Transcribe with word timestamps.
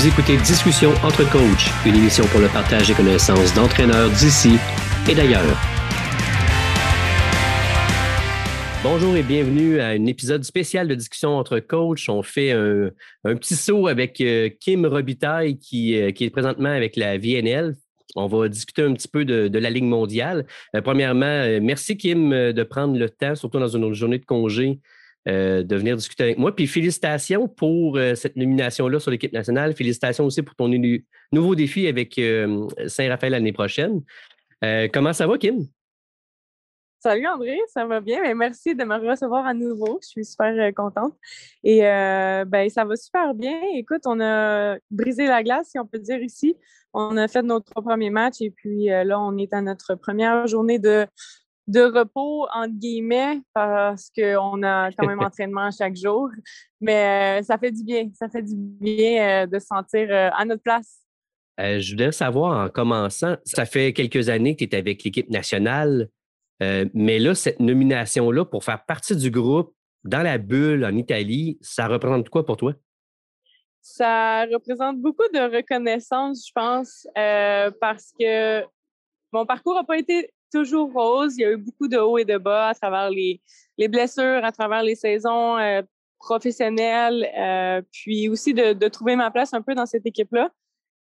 Vous 0.00 0.08
écoutez 0.08 0.38
Discussion 0.38 0.92
entre 1.04 1.30
coachs, 1.30 1.68
une 1.84 1.94
émission 1.94 2.24
pour 2.28 2.40
le 2.40 2.48
partage 2.48 2.88
des 2.88 2.94
connaissances 2.94 3.52
d'entraîneurs 3.52 4.08
d'ici 4.08 4.52
et 5.06 5.14
d'ailleurs. 5.14 5.54
Bonjour 8.82 9.14
et 9.14 9.22
bienvenue 9.22 9.78
à 9.78 9.88
un 9.88 10.06
épisode 10.06 10.42
spécial 10.42 10.88
de 10.88 10.94
discussion 10.94 11.36
entre 11.36 11.60
coachs. 11.60 12.08
On 12.08 12.22
fait 12.22 12.52
un, 12.52 12.90
petit 13.34 13.54
saut 13.54 13.88
avec 13.88 14.22
euh, 14.22 14.48
Kim 14.58 14.86
Robitaille 14.86 15.58
qui, 15.58 15.94
euh, 16.00 16.12
qui, 16.12 16.24
est 16.24 16.30
présentement 16.30 16.70
avec 16.70 16.96
la 16.96 17.18
VNL. 17.18 17.76
On 18.16 18.26
va 18.26 18.48
discuter 18.48 18.80
un 18.80 18.94
petit 18.94 19.08
peu 19.08 19.26
de, 19.26 19.58
la 19.58 19.68
Ligue 19.68 19.84
mondiale. 19.84 20.46
Euh, 20.74 20.80
premièrement, 20.80 21.60
merci 21.60 21.98
Kim 21.98 22.30
de 22.30 22.62
prendre 22.62 22.98
le 22.98 23.10
temps, 23.10 23.34
surtout 23.34 23.58
dans 23.58 23.76
une 23.76 23.92
journée 23.92 24.18
de 24.18 24.24
congé, 24.24 24.80
euh, 25.28 25.62
de 25.62 25.76
venir 25.76 25.96
discuter 25.96 26.22
avec 26.22 26.38
moi. 26.38 26.56
Puis 26.56 26.66
félicitations 26.66 27.46
pour 27.46 27.98
euh, 27.98 28.14
cette 28.14 28.36
nomination-là 28.36 28.98
sur 29.00 29.10
l'équipe 29.10 29.34
nationale. 29.34 29.74
Félicitations 29.74 30.24
aussi 30.24 30.40
pour 30.40 30.54
ton 30.54 30.66
nouveau 31.30 31.54
défi 31.54 31.86
avec 31.86 32.18
euh, 32.18 32.66
Saint-Raphaël 32.86 33.32
l'année 33.32 33.52
prochaine. 33.52 34.00
comment 34.94 35.12
ça 35.12 35.26
va, 35.26 35.36
Kim? 35.36 35.66
Salut 37.00 37.26
André, 37.26 37.58
ça 37.68 37.84
va 37.84 38.00
bien. 38.00 38.22
Ben, 38.22 38.34
merci 38.34 38.74
de 38.74 38.82
me 38.82 38.96
recevoir 38.96 39.44
à 39.44 39.52
nouveau. 39.52 39.98
Je 40.02 40.08
suis 40.08 40.24
super 40.24 40.74
contente. 40.74 41.14
Et 41.64 41.80
ben, 41.80 42.70
ça 42.70 42.86
va 42.86 42.96
super 42.96 43.34
bien. 43.34 43.60
Écoute, 43.74 44.02
on 44.06 44.20
a 44.20 44.78
brisé 44.90 45.26
la 45.26 45.42
glace, 45.42 45.68
si 45.68 45.78
on 45.78 45.86
peut 45.86 45.98
dire 45.98 46.22
ici. 46.22 46.56
On 46.94 47.18
a 47.18 47.28
fait 47.28 47.42
notre 47.42 47.74
premier 47.82 48.08
match 48.08 48.40
et 48.40 48.50
puis 48.50 48.86
là, 48.86 49.20
on 49.20 49.36
est 49.36 49.52
à 49.52 49.60
notre 49.60 49.96
première 49.96 50.46
journée 50.46 50.78
de 50.78 51.06
de 51.70 51.82
repos, 51.82 52.48
entre 52.52 52.74
guillemets, 52.74 53.40
parce 53.54 54.10
qu'on 54.10 54.62
a 54.64 54.90
quand 54.92 55.06
même 55.06 55.20
entraînement 55.24 55.70
chaque 55.70 55.96
jour. 55.96 56.28
Mais 56.80 57.40
euh, 57.40 57.42
ça 57.44 57.58
fait 57.58 57.70
du 57.70 57.84
bien. 57.84 58.10
Ça 58.14 58.28
fait 58.28 58.42
du 58.42 58.54
bien 58.56 59.44
euh, 59.44 59.46
de 59.46 59.58
se 59.58 59.66
sentir 59.66 60.08
euh, 60.10 60.30
à 60.36 60.44
notre 60.44 60.62
place. 60.62 60.98
je 61.58 61.92
voudrais 61.92 62.12
savoir, 62.12 62.66
en 62.66 62.68
commençant, 62.68 63.36
ça 63.44 63.66
fait 63.66 63.92
quelques 63.92 64.28
années 64.28 64.56
que 64.56 64.64
tu 64.64 64.74
es 64.74 64.78
avec 64.78 65.04
l'équipe 65.04 65.30
nationale, 65.30 66.08
mais 66.92 67.18
là, 67.18 67.34
cette 67.34 67.58
nomination-là 67.58 68.44
pour 68.44 68.64
faire 68.64 68.84
partie 68.84 69.16
du 69.16 69.30
groupe 69.30 69.74
dans 70.04 70.22
la 70.22 70.36
bulle 70.36 70.84
en 70.84 70.94
Italie, 70.94 71.58
ça 71.62 71.86
représente 71.86 72.28
quoi 72.28 72.44
pour 72.44 72.58
toi? 72.58 72.74
Ça 73.80 74.44
représente 74.44 74.98
beaucoup 75.00 75.26
de 75.32 75.56
reconnaissance, 75.56 76.46
je 76.46 76.52
pense, 76.54 77.06
parce 77.80 78.12
que 78.18 78.62
mon 79.32 79.46
parcours 79.46 79.74
n'a 79.74 79.84
pas 79.84 79.96
été 79.96 80.30
toujours 80.50 80.92
rose. 80.92 81.34
Il 81.36 81.42
y 81.42 81.44
a 81.44 81.52
eu 81.52 81.56
beaucoup 81.56 81.88
de 81.88 81.98
hauts 81.98 82.18
et 82.18 82.24
de 82.24 82.38
bas 82.38 82.68
à 82.68 82.74
travers 82.74 83.10
les, 83.10 83.40
les 83.78 83.88
blessures, 83.88 84.44
à 84.44 84.52
travers 84.52 84.82
les 84.82 84.94
saisons 84.94 85.58
euh, 85.58 85.82
professionnelles, 86.18 87.28
euh, 87.38 87.82
puis 87.92 88.28
aussi 88.28 88.52
de, 88.54 88.88
trouver 88.88 89.16
ma 89.16 89.30
place 89.30 89.54
un 89.54 89.62
peu 89.62 89.74
dans 89.74 89.86
cette 89.86 90.06
équipe-là. 90.06 90.50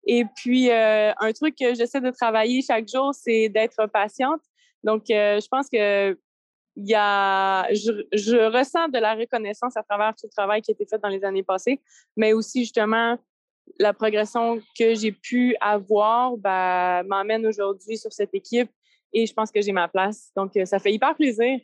Et 0.06 0.24
puis, 0.36 0.70
euh, 0.70 1.12
un 1.18 1.32
truc 1.32 1.56
que 1.58 1.74
j'essaie 1.74 2.00
de 2.00 2.10
travailler 2.10 2.62
chaque 2.62 2.88
jour, 2.88 3.12
c'est 3.14 3.48
d'être 3.48 3.86
patiente. 3.86 4.40
Donc, 4.84 5.04
je 5.08 5.48
pense 5.48 5.68
que 5.68 6.16
y 6.76 6.94
a, 6.94 7.66
je, 7.74 7.90
je, 8.12 8.36
ressens 8.56 8.88
de 8.88 8.98
la 8.98 9.14
reconnaissance 9.14 9.76
à 9.76 9.82
travers 9.82 10.14
tout 10.14 10.26
le 10.26 10.30
travail 10.30 10.62
qui 10.62 10.70
a 10.70 10.74
été 10.74 10.86
fait 10.86 10.98
dans 10.98 11.08
les 11.08 11.24
années 11.24 11.42
passées, 11.42 11.80
mais 12.16 12.32
aussi 12.32 12.60
justement 12.60 13.18
la 13.78 13.92
progression 13.92 14.60
que 14.78 14.94
j'ai 14.94 15.12
pu 15.12 15.56
avoir 15.60 16.36
ben, 16.36 17.02
m'emmène 17.04 17.46
aujourd'hui 17.46 17.98
sur 17.98 18.12
cette 18.12 18.34
équipe 18.34 18.70
et 19.12 19.26
je 19.26 19.32
pense 19.32 19.50
que 19.50 19.60
j'ai 19.60 19.72
ma 19.72 19.88
place. 19.88 20.30
Donc, 20.36 20.56
euh, 20.56 20.64
ça 20.64 20.78
fait 20.78 20.92
hyper 20.92 21.14
plaisir. 21.14 21.58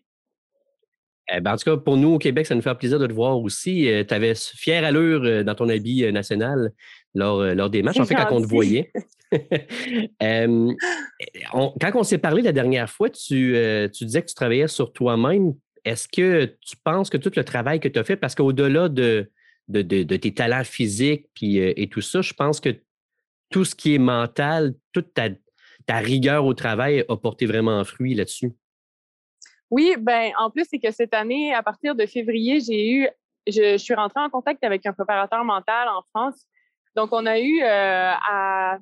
Eh 1.32 1.40
ben, 1.40 1.54
en 1.54 1.56
tout 1.56 1.64
cas, 1.64 1.76
pour 1.78 1.96
nous 1.96 2.14
au 2.14 2.18
Québec, 2.18 2.46
ça 2.46 2.54
nous 2.54 2.60
fait 2.60 2.74
plaisir 2.74 2.98
de 2.98 3.06
te 3.06 3.12
voir 3.12 3.40
aussi. 3.40 3.90
Euh, 3.90 4.04
tu 4.04 4.12
avais 4.12 4.34
fière 4.34 4.84
allure 4.84 5.22
euh, 5.24 5.42
dans 5.42 5.54
ton 5.54 5.68
habit 5.70 6.12
national 6.12 6.72
lors, 7.14 7.42
lors 7.54 7.70
des 7.70 7.82
matchs, 7.82 8.00
en 8.00 8.04
fait, 8.04 8.14
quand 8.14 8.32
on 8.32 8.42
te 8.42 8.46
voyait. 8.46 8.92
quand 10.20 11.92
on 11.94 12.02
s'est 12.02 12.18
parlé 12.18 12.42
la 12.42 12.52
dernière 12.52 12.90
fois, 12.90 13.08
tu, 13.08 13.56
tu 13.92 14.04
disais 14.04 14.22
que 14.22 14.28
tu 14.28 14.34
travaillais 14.34 14.68
sur 14.68 14.92
toi-même. 14.92 15.54
Est-ce 15.84 16.08
que 16.08 16.44
tu 16.60 16.76
penses 16.82 17.10
que 17.10 17.16
tout 17.16 17.32
le 17.34 17.44
travail 17.44 17.80
que 17.80 17.88
tu 17.88 17.98
as 17.98 18.04
fait, 18.04 18.16
parce 18.16 18.34
qu'au-delà 18.34 18.88
de, 18.88 19.30
de, 19.68 19.82
de, 19.82 20.16
tes 20.16 20.32
talents 20.32 20.64
physiques 20.64 21.28
puis, 21.34 21.58
et 21.58 21.88
tout 21.88 22.00
ça, 22.00 22.22
je 22.22 22.32
pense 22.32 22.60
que 22.60 22.70
tout 23.50 23.64
ce 23.64 23.74
qui 23.74 23.94
est 23.94 23.98
mental, 23.98 24.74
toute 24.92 25.12
ta, 25.14 25.28
ta 25.86 25.96
rigueur 25.96 26.44
au 26.44 26.54
travail 26.54 27.04
a 27.08 27.16
porté 27.16 27.46
vraiment 27.46 27.82
fruit 27.84 28.14
là-dessus? 28.14 28.52
Oui, 29.70 29.96
ben 29.98 30.32
en 30.38 30.50
plus, 30.50 30.66
c'est 30.70 30.78
que 30.78 30.90
cette 30.90 31.14
année, 31.14 31.54
à 31.54 31.62
partir 31.62 31.94
de 31.94 32.06
février, 32.06 32.60
j'ai 32.60 32.90
eu, 32.90 33.08
je, 33.46 33.76
suis 33.76 33.94
rentrée 33.94 34.20
en 34.20 34.30
contact 34.30 34.62
avec 34.62 34.86
un 34.86 34.92
préparateur 34.92 35.44
mental 35.44 35.88
en 35.88 36.02
France. 36.10 36.46
Donc, 36.94 37.10
on 37.12 37.26
a 37.26 37.38
eu 37.40 37.62
euh, 37.62 38.12
à, 38.12 38.78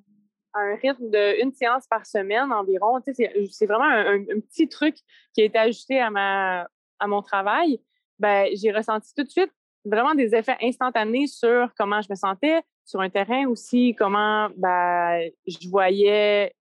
un 0.54 0.74
rythme 0.82 1.08
d'une 1.10 1.52
séance 1.52 1.86
par 1.86 2.04
semaine 2.04 2.52
environ. 2.52 3.00
c'est 3.06 3.66
vraiment 3.66 3.88
un, 3.88 4.41
petit 4.41 4.68
truc 4.68 4.96
qui 5.34 5.41
a 5.41 5.44
été 5.44 5.58
ajouté 5.58 5.98
à, 5.98 6.10
ma, 6.10 6.68
à 6.98 7.06
mon 7.06 7.22
travail. 7.22 7.80
Ben, 8.18 8.48
j'ai 8.54 8.70
ressenti 8.70 9.14
tout 9.14 9.24
de 9.24 9.30
suite 9.30 9.52
vraiment 9.84 10.14
des 10.14 10.34
effets 10.34 10.56
instantanés 10.62 11.26
sur 11.26 11.72
comment 11.76 12.00
je 12.00 12.08
me 12.10 12.14
sentais, 12.14 12.62
sur 12.84 13.00
un 13.00 13.10
terrain 13.10 13.47
aussi, 13.47 13.94
comment 13.98 14.48
ben, 14.56 15.31
je 15.47 15.69
voyais, 15.69 16.54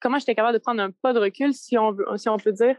comment 0.00 0.18
j'étais 0.18 0.34
capable 0.34 0.54
de 0.54 0.62
prendre 0.62 0.82
un 0.82 0.90
pas 0.90 1.12
de 1.12 1.18
recul, 1.18 1.52
si 1.52 1.76
on, 1.78 1.94
si 2.16 2.28
on 2.28 2.36
peut 2.36 2.52
dire, 2.52 2.76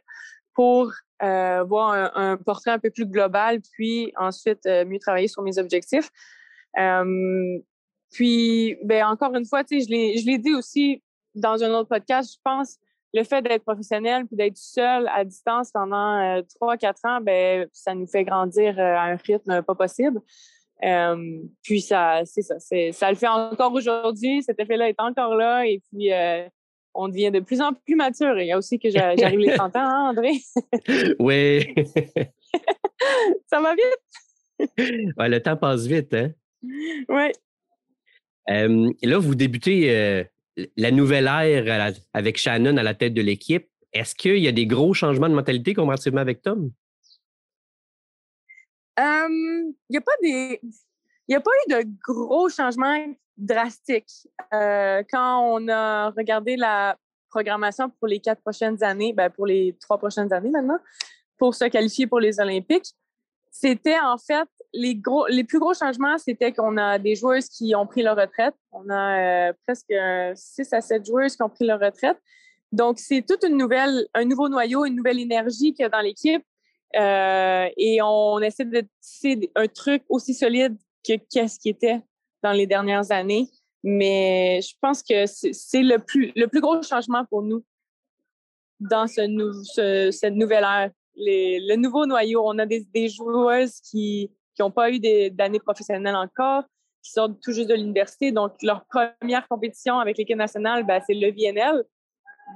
pour 0.54 0.92
euh, 1.24 1.64
voir 1.64 2.12
un, 2.16 2.38
portrait 2.38 2.72
un 2.72 2.80
peu 2.80 2.90
plus 2.90 3.06
global, 3.06 3.62
puis 3.74 4.12
ensuite 4.18 4.66
euh, 4.66 4.86
mieux 4.86 5.00
travailler 5.00 5.28
sur 5.28 5.44
mes 5.44 5.58
objectifs. 5.58 6.10
puis, 8.12 8.78
ben, 8.84 9.06
encore 9.06 9.36
une 9.36 9.46
fois, 9.46 9.64
je 9.70 10.26
l'ai 10.26 10.38
dit 10.38 10.54
aussi 10.54 11.04
dans 11.36 11.64
un 11.64 11.72
autre 11.72 11.90
podcast, 11.90 12.34
je 12.34 12.40
pense, 12.44 12.78
le 13.14 13.24
fait 13.24 13.42
d'être 13.42 13.64
professionnel 13.64 14.26
puis 14.26 14.36
d'être 14.36 14.58
seul 14.58 15.08
à 15.08 15.24
distance 15.24 15.72
pendant 15.72 16.20
euh, 16.20 16.42
trois, 16.56 16.78
quatre 16.78 17.06
ans, 17.06 17.22
ben, 17.22 17.68
ça 17.72 17.96
nous 17.96 18.08
fait 18.08 18.24
grandir 18.24 18.78
à 18.78 19.04
un 19.04 19.16
rythme 19.16 19.62
pas 19.62 19.76
possible. 19.76 20.20
Euh, 20.84 21.40
puis 21.64 21.82
ça, 21.82 22.22
c'est 22.26 22.42
ça, 22.42 22.60
ça 22.60 23.10
le 23.10 23.16
fait 23.16 23.28
encore 23.28 23.74
aujourd'hui. 23.74 24.44
Cet 24.44 24.60
effet-là 24.60 24.90
est 24.90 25.00
encore 25.00 25.36
là 25.36 25.66
et 25.66 25.82
puis 25.90 26.12
euh, 26.12 26.48
on 26.94 27.08
devient 27.08 27.32
de 27.32 27.40
plus 27.40 27.62
en 27.62 27.74
plus 27.74 27.96
mature. 27.96 28.40
il 28.40 28.48
y 28.48 28.52
a 28.52 28.58
aussi 28.58 28.78
que 28.80 28.90
j'arrive 28.92 29.40
les 29.40 29.54
30 29.54 29.76
ans, 29.76 29.80
hein, 29.80 30.10
André? 30.10 30.34
oui. 31.20 31.74
ça 33.48 33.62
va 33.62 33.76
vite? 33.76 34.70
ouais, 35.18 35.30
le 35.30 35.42
temps 35.42 35.58
passe 35.58 35.86
vite, 35.86 36.14
hein? 36.14 36.32
Oui. 37.10 37.32
Euh, 38.50 38.92
là, 39.02 39.18
vous 39.18 39.36
débutez 39.36 40.26
la 40.78 40.92
nouvelle 40.92 41.28
ère 41.28 41.94
avec 42.14 42.38
Shannon 42.38 42.78
à 42.78 42.84
la 42.84 42.94
tête 42.94 43.14
de 43.14 43.22
l'équipe. 43.22 43.68
Est-ce 43.92 44.14
qu'il 44.14 44.38
y 44.38 44.48
a 44.48 44.52
des 44.52 44.66
gros 44.66 44.94
changements 44.94 45.30
de 45.30 45.34
mentalité 45.34 45.74
comparativement 45.74 46.22
avec 46.22 46.42
Tom? 46.42 46.72
Il 48.98 49.74
n'y 49.90 49.98
a 49.98 50.02
pas 51.42 51.52
eu 51.68 51.72
de 51.72 51.88
gros 52.04 52.50
changements 52.50 53.06
drastiques. 53.38 54.28
Euh, 54.54 55.04
quand 55.10 55.42
on 55.42 55.68
a 55.68 56.12
regardé 56.12 56.56
la 56.56 56.98
programmation 57.30 57.90
pour 57.90 58.08
les 58.08 58.20
quatre 58.20 58.42
prochaines 58.42 58.82
années, 58.84 59.14
ben 59.14 59.30
pour 59.30 59.46
les 59.46 59.76
trois 59.80 59.98
prochaines 59.98 60.32
années 60.32 60.52
maintenant, 60.52 60.80
pour 61.38 61.54
se 61.54 61.66
qualifier 61.66 62.08
pour 62.08 62.20
les 62.20 62.40
Olympiques, 62.40 62.94
c'était 63.52 64.00
en 64.00 64.18
fait 64.18 64.48
les 64.74 64.96
gros, 64.96 65.26
plus 65.48 65.60
gros 65.60 65.74
changements, 65.74 66.18
c'était 66.18 66.52
qu'on 66.52 66.78
a 66.78 67.00
des 67.00 67.16
joueuses 67.16 67.48
qui 67.48 67.74
ont 67.76 67.88
pris 67.88 68.04
leur 68.04 68.18
retraite. 68.18 68.54
On 68.72 68.90
a 68.90 69.50
euh, 69.50 69.54
presque 69.66 69.94
six 70.36 70.72
à 70.74 70.82
sept 70.82 71.06
joueuses 71.06 71.36
qui 71.36 71.44
ont 71.44 71.50
pris 71.50 71.66
leur 71.66 71.80
retraite. 71.80 72.18
Donc, 72.72 73.00
c'est 73.00 73.22
toute 73.26 73.44
une 73.46 73.56
nouvelle, 73.56 74.06
un 74.14 74.26
nouveau 74.26 74.50
noyau, 74.50 74.84
une 74.84 74.96
nouvelle 74.96 75.20
énergie 75.20 75.74
qu'il 75.74 75.84
y 75.84 75.86
a 75.86 75.90
dans 75.90 76.02
l'équipe. 76.02 76.44
Euh, 76.96 77.68
et 77.78 78.02
on 78.02 78.40
essaie 78.40 78.66
de 78.66 78.84
tisser 79.02 79.52
un 79.56 79.68
truc 79.68 80.04
aussi 80.10 80.34
solide 80.34 80.78
que 81.08 81.14
qu'est-ce 81.32 81.60
qui 81.60 81.70
était 81.70 82.02
dans 82.44 82.52
les 82.52 82.68
dernières 82.68 83.12
années. 83.12 83.48
Mais 83.84 84.62
je 84.62 84.74
pense 84.82 85.04
que 85.04 85.26
c'est 85.26 85.84
le 85.84 86.00
plus, 86.00 86.32
le 86.36 86.48
plus 86.48 86.62
gros 86.62 86.82
changement 86.82 87.26
pour 87.26 87.44
nous 87.44 87.64
dans 88.80 89.08
ce, 89.08 90.10
cette 90.12 90.34
nouvelle 90.34 90.64
ère. 90.64 90.92
le 91.16 91.76
nouveau 91.76 92.06
noyau, 92.06 92.42
on 92.46 92.58
a 92.60 92.66
des, 92.66 92.86
des 92.94 93.10
joueuses 93.10 93.80
qui 93.82 94.32
n'ont 94.60 94.72
pas 94.72 94.90
eu 94.92 95.00
d'années 95.30 95.60
professionnelles 95.60 96.16
encore, 96.16 96.64
qui 97.04 97.12
sortent 97.12 97.40
tout 97.42 97.52
juste 97.52 97.70
de 97.70 97.76
l'université. 97.76 98.32
Donc, 98.32 98.54
leur 98.64 98.86
première 98.86 99.48
compétition 99.48 100.00
avec 100.00 100.18
l'équipe 100.18 100.38
nationale, 100.38 100.84
ben, 100.84 101.02
c'est 101.06 101.14
le 101.14 101.32
VNL. 101.32 101.84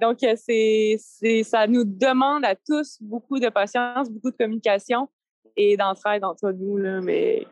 Donc, 0.01 0.23
euh, 0.23 0.35
c'est, 0.37 1.43
ça 1.43 1.67
nous 1.67 1.83
demande 1.83 2.45
à 2.45 2.55
tous 2.55 2.97
beaucoup 3.01 3.39
de 3.39 3.49
patience, 3.49 4.09
beaucoup 4.09 4.31
de 4.31 4.37
communication 4.37 5.09
et 5.57 5.75
d'entraide 5.77 6.23
entre 6.23 6.51
nous. 6.51 6.77
Là. 6.77 7.01
Mais 7.01 7.45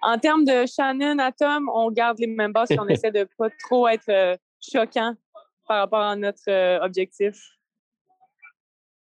en 0.00 0.18
termes 0.18 0.44
de 0.44 0.66
Shannon, 0.66 1.18
Atom, 1.18 1.70
on 1.72 1.90
garde 1.90 2.18
les 2.18 2.26
mêmes 2.26 2.52
bases 2.52 2.70
et 2.70 2.80
on 2.80 2.86
essaie 2.88 3.12
de 3.12 3.28
pas 3.38 3.50
trop 3.50 3.86
être 3.88 4.08
euh, 4.08 4.36
choquant 4.60 5.14
par 5.68 5.78
rapport 5.78 6.00
à 6.00 6.16
notre 6.16 6.48
euh, 6.48 6.80
objectif. 6.80 7.36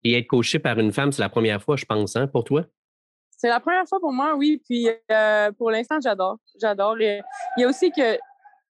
Et 0.04 0.18
être 0.18 0.28
coaché 0.28 0.58
par 0.58 0.78
une 0.78 0.92
femme, 0.92 1.10
c'est 1.10 1.22
la 1.22 1.28
première 1.28 1.60
fois, 1.60 1.76
je 1.76 1.84
pense, 1.84 2.14
hein, 2.14 2.28
pour 2.28 2.44
toi? 2.44 2.64
C'est 3.30 3.48
la 3.48 3.58
première 3.58 3.86
fois 3.88 3.98
pour 4.00 4.12
moi, 4.12 4.34
oui. 4.36 4.62
Puis 4.64 4.88
pour 5.58 5.70
l'instant, 5.70 5.98
j'adore. 6.00 6.38
J'adore. 6.58 6.96
Il 6.98 7.22
y 7.58 7.64
a 7.64 7.68
aussi 7.68 7.90
que 7.90 8.16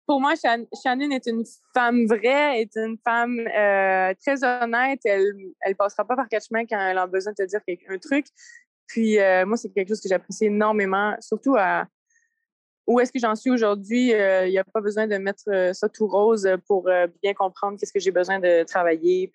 pour 0.07 0.21
moi, 0.21 0.35
Shannon 0.37 1.11
est 1.11 1.27
une 1.27 1.45
femme 1.75 2.07
vraie, 2.07 2.63
est 2.63 2.77
une 2.77 2.97
femme 3.05 3.41
euh, 3.41 4.15
très 4.23 4.43
honnête. 4.45 5.01
Elle 5.05 5.33
ne 5.67 5.75
passera 5.75 6.05
pas 6.05 6.17
par 6.17 6.29
quatre 6.29 6.47
chemins 6.47 6.65
quand 6.65 6.79
elle 6.79 6.99
a 6.99 7.07
besoin 7.07 7.33
de 7.33 7.45
te 7.45 7.49
dire 7.49 7.61
un 7.89 7.99
truc. 7.99 8.27
Puis 8.87 9.19
euh, 9.19 9.45
moi, 9.45 9.57
c'est 9.57 9.69
quelque 9.71 9.89
chose 9.89 10.01
que 10.01 10.09
j'apprécie 10.09 10.47
énormément, 10.47 11.17
surtout 11.21 11.57
à 11.59 11.87
où 12.87 13.01
est-ce 13.01 13.11
que 13.11 13.19
j'en 13.19 13.35
suis 13.35 13.51
aujourd'hui. 13.51 14.11
Il 14.11 14.51
n'y 14.51 14.59
a 14.59 14.65
pas 14.65 14.81
besoin 14.81 15.09
de 15.09 15.17
mettre 15.17 15.73
ça 15.75 15.89
tout 15.89 16.07
rose 16.07 16.49
pour 16.69 16.89
bien 17.21 17.35
comprendre 17.35 17.77
qu'est-ce 17.79 17.93
que 17.93 17.99
j'ai 17.99 18.13
besoin 18.13 18.39
de 18.39 18.63
travailler. 18.63 19.33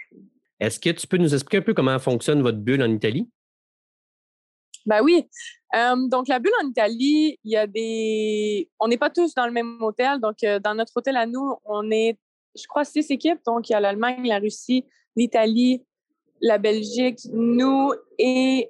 Est-ce 0.62 0.80
que 0.80 0.92
tu 0.92 1.06
peux 1.06 1.18
nous 1.18 1.34
expliquer 1.34 1.58
un 1.58 1.62
peu 1.62 1.74
comment 1.74 2.00
fonctionne 2.00 2.42
votre 2.42 2.60
bulle 2.60 2.82
en 2.82 2.90
Italie? 2.90 3.30
Ben 4.86 5.02
oui. 5.04 5.28
donc, 6.10 6.28
la 6.28 6.40
bulle 6.40 6.54
en 6.64 6.68
Italie, 6.68 7.40
il 7.44 7.52
y 7.52 7.58
a 7.58 7.68
des. 7.68 8.70
On 8.80 8.88
n'est 8.88 8.98
pas 8.98 9.10
tous 9.10 9.34
dans 9.36 9.46
le 9.46 9.52
même 9.52 9.82
hôtel. 9.82 10.20
Donc, 10.20 10.38
dans 10.64 10.76
notre 10.76 10.94
hôtel 10.96 11.18
à 11.18 11.26
nous, 11.26 11.56
on 11.66 11.90
est, 11.92 12.18
je 12.56 12.66
crois, 12.68 12.84
six 12.86 13.10
équipes. 13.12 13.40
Donc, 13.46 13.70
il 13.70 13.74
y 13.74 13.76
a 13.76 13.80
l'Allemagne, 13.80 14.28
la 14.28 14.40
Russie, 14.40 14.86
l'Italie, 15.16 15.86
la 16.42 16.58
Belgique, 16.58 17.20
nous 17.32 17.94
et 18.18 18.70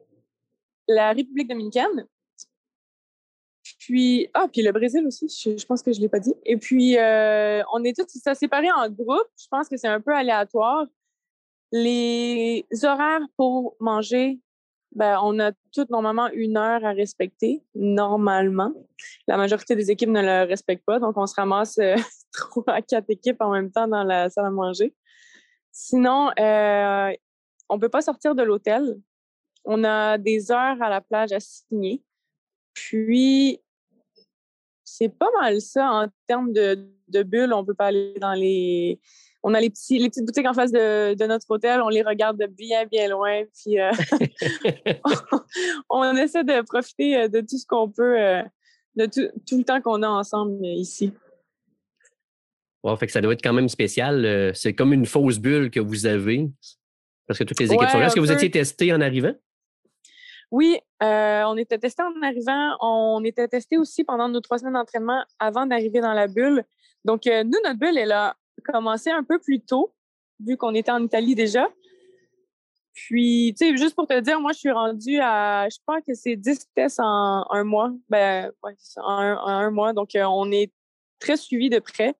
la 0.87 1.13
République 1.13 1.47
dominicaine. 1.47 2.05
Puis, 3.79 4.29
ah, 4.33 4.47
puis 4.51 4.61
le 4.61 4.71
Brésil 4.71 5.05
aussi, 5.07 5.27
je, 5.27 5.65
pense 5.65 5.81
que 5.81 5.91
je 5.91 5.97
ne 5.97 6.03
l'ai 6.03 6.09
pas 6.09 6.19
dit. 6.19 6.33
Et 6.45 6.57
puis, 6.57 6.95
on 6.97 7.83
est 7.83 7.95
tous 7.97 8.33
séparés 8.35 8.71
en 8.71 8.89
groupes. 8.89 9.29
Je 9.39 9.47
pense 9.49 9.67
que 9.69 9.77
c'est 9.77 9.87
un 9.87 10.01
peu 10.01 10.13
aléatoire. 10.13 10.85
Les 11.71 12.65
horaires 12.83 13.25
pour 13.37 13.75
manger 13.79 14.39
ben, 14.93 15.19
on 15.23 15.39
a 15.39 15.51
toutes 15.73 15.89
normalement 15.89 16.29
une 16.33 16.57
heure 16.57 16.83
à 16.83 16.91
respecter, 16.91 17.63
normalement. 17.75 18.73
La 19.27 19.37
majorité 19.37 19.75
des 19.75 19.89
équipes 19.89 20.09
ne 20.09 20.21
le 20.21 20.47
respectent 20.47 20.85
pas, 20.85 20.99
donc 20.99 21.17
on 21.17 21.25
se 21.25 21.35
ramasse 21.35 21.77
euh, 21.79 21.95
trois 22.33 22.73
à 22.73 22.81
quatre 22.81 23.09
équipes 23.09 23.41
en 23.41 23.51
même 23.51 23.71
temps 23.71 23.87
dans 23.87 24.03
la 24.03 24.29
salle 24.29 24.45
à 24.45 24.51
manger. 24.51 24.93
Sinon, 25.71 26.31
euh, 26.37 27.13
on 27.69 27.75
ne 27.75 27.79
peut 27.79 27.89
pas 27.89 28.01
sortir 28.01 28.35
de 28.35 28.43
l'hôtel. 28.43 28.99
On 29.63 29.83
a 29.83 30.17
des 30.17 30.51
heures 30.51 30.81
à 30.81 30.89
la 30.89 30.99
plage 30.99 31.31
à 31.31 31.39
signer. 31.39 32.03
Puis, 32.73 33.61
c'est 34.83 35.09
pas 35.09 35.29
mal 35.39 35.61
ça 35.61 35.89
en 35.89 36.07
termes 36.27 36.51
de, 36.51 36.89
de 37.07 37.23
bulles. 37.23 37.53
On 37.53 37.61
ne 37.61 37.65
peut 37.65 37.73
pas 37.73 37.87
aller 37.87 38.15
dans 38.19 38.33
les 38.33 38.99
on 39.43 39.53
a 39.53 39.59
les, 39.59 39.69
petits, 39.69 39.97
les 39.97 40.09
petites 40.09 40.25
boutiques 40.25 40.47
en 40.47 40.53
face 40.53 40.71
de, 40.71 41.25
notre 41.25 41.45
hôtel, 41.49 41.81
on 41.81 41.89
les 41.89 42.03
regarde 42.03 42.37
de 42.37 42.45
bien, 42.45 42.85
bien 42.85 43.07
loin. 43.07 43.43
Puis 43.53 43.79
euh, 43.79 43.91
on, 45.89 46.15
essaie 46.15 46.43
de 46.43 46.61
profiter 46.61 47.17
euh, 47.17 47.27
de 47.27 47.41
tout 47.41 47.57
ce 47.57 47.65
qu'on 47.65 47.89
peut, 47.89 48.21
euh, 48.21 48.43
de 48.95 49.05
tout, 49.05 49.57
le 49.57 49.63
temps 49.63 49.81
qu'on 49.81 50.03
a 50.03 50.07
ensemble 50.07 50.63
ici. 50.65 51.11
Wow, 52.83 52.95
fait 52.97 53.07
que 53.07 53.11
ça 53.11 53.21
doit 53.21 53.33
être 53.33 53.43
quand 53.43 53.53
même 53.53 53.69
spécial. 53.69 54.51
C'est 54.55 54.73
comme 54.73 54.93
une 54.93 55.05
fausse 55.05 55.39
bulle 55.39 55.69
que 55.69 55.79
vous 55.79 56.05
avez. 56.05 56.49
Parce 57.27 57.37
que 57.37 57.43
toutes 57.43 57.59
les 57.59 57.71
équipes 57.71 57.89
sont 57.89 57.99
là. 57.99 58.07
Est-ce 58.07 58.15
que 58.15 58.19
vous 58.19 58.31
étiez 58.31 58.49
testé 58.49 58.91
en 58.91 59.01
arrivant? 59.01 59.33
Oui, 60.49 60.79
on 60.99 61.57
était 61.57 61.77
testé 61.77 62.01
en 62.01 62.21
arrivant. 62.23 62.75
On 62.81 63.23
était 63.23 63.47
testé 63.47 63.77
aussi 63.77 64.03
pendant 64.03 64.29
nos 64.29 64.41
trois 64.41 64.57
semaines 64.57 64.73
d'entraînement 64.73 65.23
avant 65.37 65.67
d'arriver 65.67 66.01
dans 66.01 66.13
la 66.13 66.27
bulle. 66.27 66.63
Donc, 67.05 67.27
nous, 67.27 67.59
notre 67.63 67.77
bulle 67.77 67.99
est 67.99 68.07
là 68.07 68.35
commencé 68.61 69.09
un 69.09 69.23
peu 69.23 69.39
plus 69.39 69.61
tôt, 69.61 69.93
vu 70.39 70.57
qu'on 70.57 70.73
était 70.73 70.91
en 70.91 71.03
Italie 71.03 71.35
déjà. 71.35 71.67
Puis, 72.93 73.55
tu 73.57 73.65
sais, 73.65 73.77
juste 73.77 73.95
pour 73.95 74.07
te 74.07 74.19
dire, 74.19 74.39
moi, 74.41 74.51
je 74.51 74.59
suis 74.59 74.71
rendue 74.71 75.19
à, 75.21 75.67
je 75.69 75.77
pense 75.85 76.01
que 76.05 76.13
c'est 76.13 76.35
10 76.35 76.67
tests 76.75 76.99
en 76.99 77.45
un 77.49 77.63
mois. 77.63 77.91
Ben, 78.09 78.51
en, 78.97 79.37
un, 79.47 79.71
mois. 79.71 79.93
Donc, 79.93 80.15
euh, 80.15 80.25
on 80.25 80.51
est 80.51 80.71
très 81.19 81.37
suivi 81.37 81.69
de 81.69 81.79
près. 81.79 82.15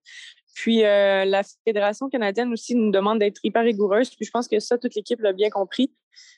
Puis, 0.55 0.83
euh, 0.85 1.25
la 1.25 1.43
Fédération 1.65 2.09
canadienne 2.09 2.53
aussi 2.53 2.75
nous 2.75 2.91
demande 2.91 3.19
d'être 3.19 3.41
hyper 3.43 3.63
rigoureuse. 3.63 4.15
Puis, 4.15 4.25
je 4.25 4.31
pense 4.31 4.47
que 4.47 4.59
ça, 4.59 4.77
toute 4.77 4.95
l'équipe 4.95 5.19
l'a 5.19 5.33
bien 5.33 5.49
compris. 5.49 5.93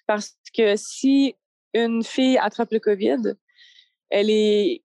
Parce 0.08 0.36
que 0.56 0.76
si 0.76 1.36
une 1.74 2.04
fille 2.04 2.38
attrape 2.38 2.72
le 2.72 2.80
COVID, 2.80 3.36
elle 4.10 4.30
est 4.30 4.84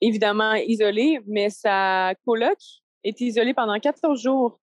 évidemment 0.00 0.54
isolée, 0.54 1.20
mais 1.26 1.50
sa 1.50 2.14
coloc 2.24 2.58
est 3.04 3.20
isolée 3.20 3.54
pendant 3.54 3.78
14 3.78 4.20
jours, 4.20 4.60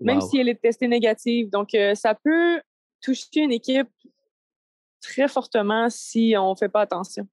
même 0.00 0.20
si 0.20 0.38
elle 0.38 0.48
est 0.48 0.60
testée 0.60 0.88
négative. 0.88 1.50
Donc, 1.50 1.74
euh, 1.74 1.94
ça 1.94 2.14
peut 2.14 2.60
toucher 3.00 3.40
une 3.40 3.52
équipe 3.52 3.88
très 5.00 5.28
fortement 5.28 5.88
si 5.90 6.34
on 6.36 6.50
ne 6.50 6.56
fait 6.56 6.68
pas 6.68 6.82
attention. 6.82 7.26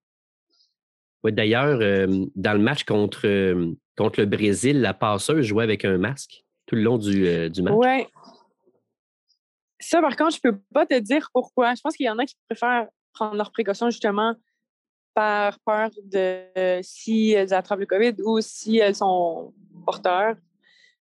Oui, 1.23 1.33
d'ailleurs, 1.33 1.79
euh, 1.81 2.25
dans 2.35 2.53
le 2.53 2.59
match 2.59 2.83
contre, 2.83 3.25
euh, 3.25 3.73
contre 3.97 4.19
le 4.19 4.25
Brésil, 4.27 4.81
la 4.81 4.93
passeuse 4.93 5.45
jouait 5.45 5.63
avec 5.63 5.83
un 5.83 5.97
masque 5.97 6.43
tout 6.67 6.75
le 6.75 6.81
long 6.81 6.97
du, 6.97 7.49
du 7.49 7.61
match. 7.61 7.73
Oui. 7.75 8.05
Ça, 9.79 10.01
par 10.01 10.15
contre, 10.15 10.35
je 10.35 10.39
ne 10.43 10.51
peux 10.51 10.59
pas 10.73 10.85
te 10.85 10.97
dire 10.97 11.29
pourquoi. 11.31 11.75
Je 11.75 11.81
pense 11.81 11.95
qu'il 11.95 12.07
y 12.07 12.09
en 12.09 12.17
a 12.17 12.25
qui 12.25 12.35
préfèrent 12.49 12.87
prendre 13.13 13.35
leurs 13.35 13.51
précautions 13.51 13.89
justement 13.89 14.35
par 15.15 15.57
peur 15.59 15.89
de 16.03 16.79
si 16.83 17.31
elles 17.31 17.53
attrapent 17.53 17.79
le 17.79 17.85
COVID 17.88 18.15
ou 18.23 18.41
si 18.41 18.77
elles 18.77 18.95
sont 18.95 19.53
porteurs. 19.85 20.35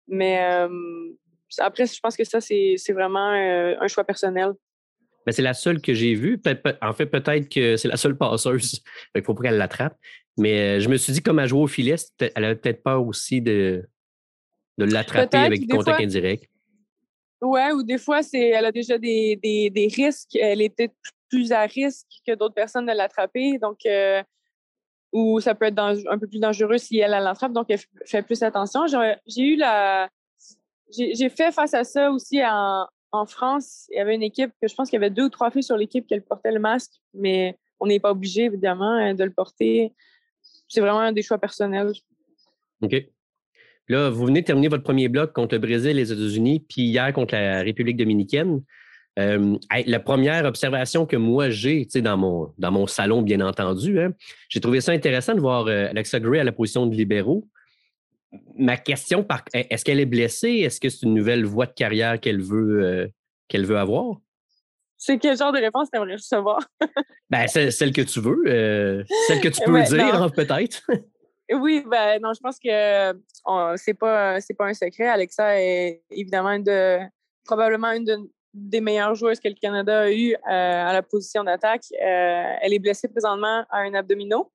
Mais 0.08 0.38
après, 1.58 1.86
je 1.86 2.00
pense 2.00 2.16
que 2.16 2.24
ça, 2.24 2.40
c'est 2.40 2.92
vraiment 2.92 3.30
un 3.30 3.88
choix 3.88 4.04
personnel. 4.04 4.52
Mais 5.26 5.32
c'est 5.32 5.42
la 5.42 5.54
seule 5.54 5.80
que 5.80 5.94
j'ai 5.94 6.14
vue. 6.14 6.40
En 6.82 6.92
fait, 6.92 7.06
peut-être 7.06 7.48
que 7.48 7.76
c'est 7.76 7.88
la 7.88 7.96
seule 7.96 8.16
passeuse. 8.16 8.82
Il 9.14 9.22
faut 9.22 9.34
pas 9.34 9.44
qu'elle 9.44 9.58
l'attrape. 9.58 9.96
Mais 10.36 10.80
je 10.80 10.88
me 10.88 10.96
suis 10.96 11.12
dit, 11.12 11.22
comme 11.22 11.38
elle 11.38 11.48
joue 11.48 11.60
au 11.60 11.66
filet, 11.66 11.96
elle 12.18 12.44
avait 12.44 12.56
peut-être 12.56 12.82
peur 12.82 13.06
aussi 13.06 13.40
de, 13.40 13.86
de 14.78 14.84
l'attraper 14.84 15.36
avec 15.36 15.60
du 15.60 15.66
contact 15.68 16.00
indirect. 16.00 16.48
Oui, 17.42 17.60
ou 17.74 17.82
des 17.82 17.98
fois, 17.98 18.20
elle 18.32 18.64
a 18.64 18.72
déjà 18.72 18.98
des, 18.98 19.36
des, 19.36 19.88
risques. 19.94 20.36
Elle 20.36 20.58
peut-être 20.70 20.94
plus 21.30 21.52
à 21.52 21.62
risque 21.62 22.06
que 22.26 22.34
d'autres 22.34 22.54
personnes 22.54 22.86
de 22.86 22.92
l'attraper. 22.92 23.58
Donc, 23.58 23.78
ou 25.12 25.40
ça 25.40 25.54
peut 25.54 25.66
être 25.66 25.78
un 25.78 26.18
peu 26.18 26.26
plus 26.26 26.38
dangereux 26.38 26.78
si 26.78 26.98
elle, 26.98 27.10
l'attrape, 27.10 27.52
donc 27.52 27.66
elle 27.68 27.80
fait 28.06 28.22
plus 28.22 28.42
attention. 28.42 28.86
J'ai 29.26 29.42
eu 29.42 29.56
la. 29.56 30.08
J'ai 30.92 31.28
fait 31.28 31.52
face 31.52 31.72
à 31.74 31.84
ça 31.84 32.10
aussi 32.10 32.44
en, 32.44 32.86
en, 33.12 33.26
France. 33.26 33.86
Il 33.92 33.98
y 33.98 34.00
avait 34.00 34.14
une 34.14 34.24
équipe 34.24 34.50
que 34.60 34.66
je 34.66 34.74
pense 34.74 34.90
qu'il 34.90 34.96
y 34.96 35.02
avait 35.02 35.10
deux 35.10 35.24
ou 35.24 35.28
trois 35.28 35.50
filles 35.50 35.62
sur 35.62 35.76
l'équipe 35.76 36.06
qui 36.06 36.18
portaient 36.20 36.50
le 36.50 36.58
masque, 36.58 36.92
mais 37.14 37.56
on 37.78 37.86
n'est 37.86 38.00
pas 38.00 38.10
obligé, 38.10 38.44
évidemment, 38.44 38.92
hein, 38.92 39.14
de 39.14 39.24
le 39.24 39.32
porter. 39.32 39.92
C'est 40.68 40.80
vraiment 40.80 41.00
un 41.00 41.12
des 41.12 41.22
choix 41.22 41.38
personnels. 41.38 41.92
OK. 42.82 42.94
Là, 43.88 44.10
vous 44.10 44.26
venez 44.26 44.40
de 44.40 44.46
terminer 44.46 44.68
votre 44.68 44.84
premier 44.84 45.08
bloc 45.08 45.32
contre 45.32 45.54
le 45.54 45.60
Brésil 45.60 45.90
et 45.90 45.94
les 45.94 46.12
États-Unis, 46.12 46.64
puis 46.68 46.82
hier 46.82 47.12
contre 47.12 47.34
la 47.34 47.62
République 47.62 47.96
dominicaine. 47.96 48.62
Euh, 49.20 49.56
la 49.86 50.00
première 50.00 50.44
observation 50.44 51.06
que 51.06 51.16
moi 51.16 51.50
j'ai 51.50 51.86
dans 51.96 52.16
mon, 52.16 52.52
dans 52.58 52.70
mon 52.70 52.86
salon, 52.86 53.22
bien 53.22 53.40
entendu, 53.40 54.00
hein, 54.00 54.12
j'ai 54.48 54.60
trouvé 54.60 54.80
ça 54.80 54.92
intéressant 54.92 55.34
de 55.34 55.40
voir 55.40 55.66
euh, 55.66 55.88
Alexa 55.90 56.20
Gray 56.20 56.40
à 56.40 56.44
la 56.44 56.52
position 56.52 56.86
de 56.86 56.94
libéraux. 56.94 57.46
Ma 58.56 58.76
question, 58.76 59.26
est-ce 59.52 59.84
qu'elle 59.84 60.00
est 60.00 60.06
blessée? 60.06 60.60
Est-ce 60.60 60.80
que 60.80 60.88
c'est 60.88 61.04
une 61.04 61.14
nouvelle 61.14 61.44
voie 61.44 61.66
de 61.66 61.72
carrière 61.72 62.20
qu'elle 62.20 62.40
veut, 62.40 62.84
euh, 62.84 63.08
qu'elle 63.48 63.66
veut 63.66 63.78
avoir? 63.78 64.16
C'est 64.96 65.18
quel 65.18 65.36
genre 65.36 65.52
de 65.52 65.58
réponse 65.58 65.88
tu 65.90 65.98
aimerais 65.98 66.14
recevoir? 66.14 66.60
ben, 67.30 67.46
celle 67.48 67.92
que 67.92 68.02
tu 68.02 68.20
veux. 68.20 69.04
celle 69.26 69.40
que 69.40 69.48
tu 69.48 69.60
peux 69.64 69.82
dire, 69.82 70.30
peut-être. 70.36 70.82
oui, 71.52 71.84
ben 71.90 72.20
non, 72.22 72.32
je 72.32 72.40
pense 72.40 72.58
que 72.60 73.76
c'est 73.76 73.94
pas, 73.94 74.38
pas 74.56 74.66
un 74.66 74.74
secret. 74.74 75.08
Alexa 75.08 75.60
est 75.60 76.02
évidemment 76.10 76.58
de, 76.58 77.00
probablement 77.44 77.90
une 77.90 78.04
de, 78.04 78.16
des 78.52 78.80
meilleures 78.80 79.14
joueuses 79.14 79.40
que 79.40 79.48
le 79.48 79.54
Canada 79.54 80.00
a 80.00 80.10
eu 80.10 80.32
euh, 80.32 80.36
à 80.48 80.92
la 80.92 81.02
position 81.02 81.44
d'attaque. 81.44 81.84
Euh, 81.92 82.52
elle 82.60 82.72
est 82.72 82.78
blessée 82.78 83.08
présentement 83.08 83.64
à 83.70 83.78
un 83.80 83.94
abdominaux. 83.94 84.50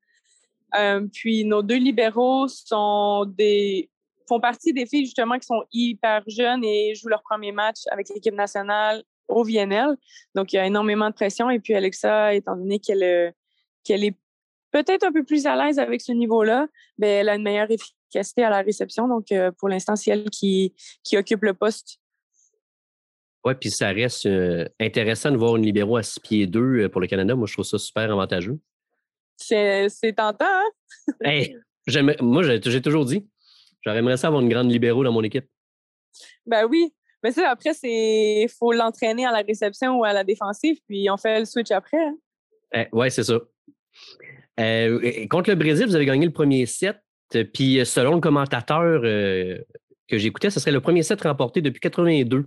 Euh, 0.76 1.08
puis 1.14 1.46
nos 1.46 1.62
deux 1.62 1.78
libéraux 1.78 2.48
sont 2.48 3.26
des 3.26 3.90
font 4.28 4.40
partie 4.40 4.74
des 4.74 4.88
filles 4.88 5.06
justement 5.06 5.38
qui 5.38 5.46
sont 5.46 5.64
hyper 5.72 6.24
jeunes 6.28 6.64
et 6.64 6.96
jouent 6.96 7.10
leur 7.10 7.22
premier 7.22 7.52
match 7.52 7.82
avec 7.92 8.10
l'équipe 8.10 8.34
nationale 8.34 9.04
au 9.28 9.44
VNL. 9.44 9.96
Donc 10.34 10.52
il 10.52 10.56
y 10.56 10.60
a 10.60 10.66
énormément 10.66 11.10
de 11.10 11.14
pression. 11.14 11.50
Et 11.50 11.60
puis 11.60 11.76
Alexa, 11.76 12.34
étant 12.34 12.56
donné 12.56 12.80
qu'elle 12.80 13.34
qu'elle 13.84 14.04
est 14.04 14.16
peut-être 14.72 15.04
un 15.04 15.12
peu 15.12 15.24
plus 15.24 15.46
à 15.46 15.56
l'aise 15.56 15.78
avec 15.78 16.02
ce 16.02 16.12
niveau-là, 16.12 16.68
ben, 16.98 17.08
elle 17.08 17.30
a 17.30 17.36
une 17.36 17.44
meilleure 17.44 17.70
efficacité 17.70 18.44
à 18.44 18.50
la 18.50 18.62
réception. 18.62 19.08
Donc 19.08 19.28
pour 19.60 19.70
l'instant, 19.70 19.96
c'est 19.96 20.12
elle 20.12 20.30
qui, 20.32 20.74
qui 21.04 21.18
occupe 21.18 21.44
le 21.44 21.54
poste 21.54 22.00
oui, 23.46 23.54
puis 23.54 23.70
ça 23.70 23.90
reste 23.90 24.26
euh, 24.26 24.68
intéressant 24.80 25.32
de 25.32 25.38
voir 25.38 25.56
une 25.56 25.64
libéraux 25.64 25.98
à 25.98 26.04
6 26.04 26.20
pieds 26.20 26.48
2 26.48 26.60
euh, 26.60 26.90
pour 26.90 27.00
le 27.00 27.06
Canada. 27.06 27.36
Moi, 27.36 27.46
je 27.46 27.54
trouve 27.54 27.66
ça 27.66 27.78
super 27.78 28.12
avantageux. 28.12 28.58
C'est 29.38 29.88
tentant, 30.16 30.46
hein? 30.46 31.44
moi, 32.22 32.42
j'ai 32.42 32.82
toujours 32.82 33.06
dit, 33.06 33.24
j'aimerais 33.86 34.18
ça 34.18 34.28
avoir 34.28 34.42
une 34.42 34.50
grande 34.50 34.72
libéraux 34.72 35.04
dans 35.04 35.12
mon 35.12 35.22
équipe. 35.22 35.46
Ben 36.48 36.66
oui. 36.66 36.92
Mais 37.22 37.32
ça, 37.32 37.50
après, 37.50 37.72
il 37.84 38.48
faut 38.50 38.72
l'entraîner 38.72 39.26
à 39.26 39.32
la 39.32 39.42
réception 39.42 40.00
ou 40.00 40.04
à 40.04 40.14
la 40.14 40.24
défensive, 40.24 40.80
puis 40.88 41.08
on 41.12 41.18
fait 41.18 41.40
le 41.40 41.46
switch 41.46 41.72
après. 41.72 42.04
Hein? 42.04 42.18
Eh, 42.74 42.88
oui, 42.94 43.12
c'est 43.12 43.24
ça. 43.24 43.40
Euh, 44.60 45.28
contre 45.28 45.52
le 45.52 45.56
Brésil, 45.56 45.86
vous 45.86 45.96
avez 45.96 46.06
gagné 46.06 46.26
le 46.26 46.34
premier 46.34 46.66
set. 46.66 46.98
Puis 47.54 47.86
selon 47.86 48.16
le 48.16 48.22
commentateur 48.22 49.02
que 49.02 50.18
j'écoutais, 50.18 50.50
ce 50.50 50.60
serait 50.60 50.72
le 50.72 50.82
premier 50.82 51.04
set 51.04 51.22
remporté 51.22 51.62
depuis 51.62 51.80
82. 51.80 52.46